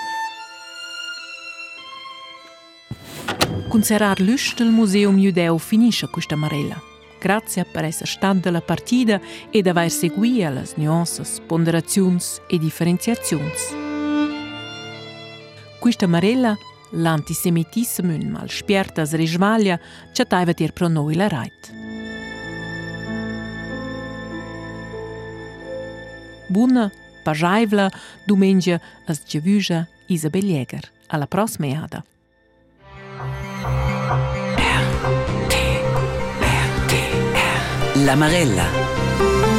Conserrar 3.72 4.20
l'ust 4.20 4.58
del 4.58 4.68
Museum 4.68 5.16
Judeo 5.16 5.56
finisce 5.56 6.06
questa 6.08 6.36
marella. 6.36 6.78
Grazie 7.18 7.64
per 7.64 7.84
essere 7.84 8.04
stata 8.04 8.38
della 8.38 8.60
partita 8.60 9.18
ed 9.48 9.66
aver 9.66 9.90
seguito 9.90 10.50
le 10.50 10.68
nuances, 10.74 11.40
ponderazioni 11.46 12.18
e 12.48 12.58
differenziazioni. 12.58 13.50
Questa 15.80 16.06
marella, 16.06 16.54
l'antisemitismo 16.90 18.12
in 18.12 18.28
mal 18.28 18.50
spiertas 18.50 19.14
risvaglia, 19.14 19.80
ci 20.12 20.26
taiva 20.26 20.52
dir 20.52 20.72
pro 20.74 20.88
noi 20.88 21.14
la 21.14 21.28
rait. 21.28 21.72
Bună, 26.48 26.92
pajaivla, 27.22 27.90
dumengia, 28.26 28.78
as 29.06 29.22
gevuja 29.26 29.88
Isabel 30.08 30.44
Jäger. 30.44 30.90
Alla 31.06 31.26
prossima 31.26 31.66
iada. 31.66 32.04
La 38.04 38.16
Marella. 38.16 39.51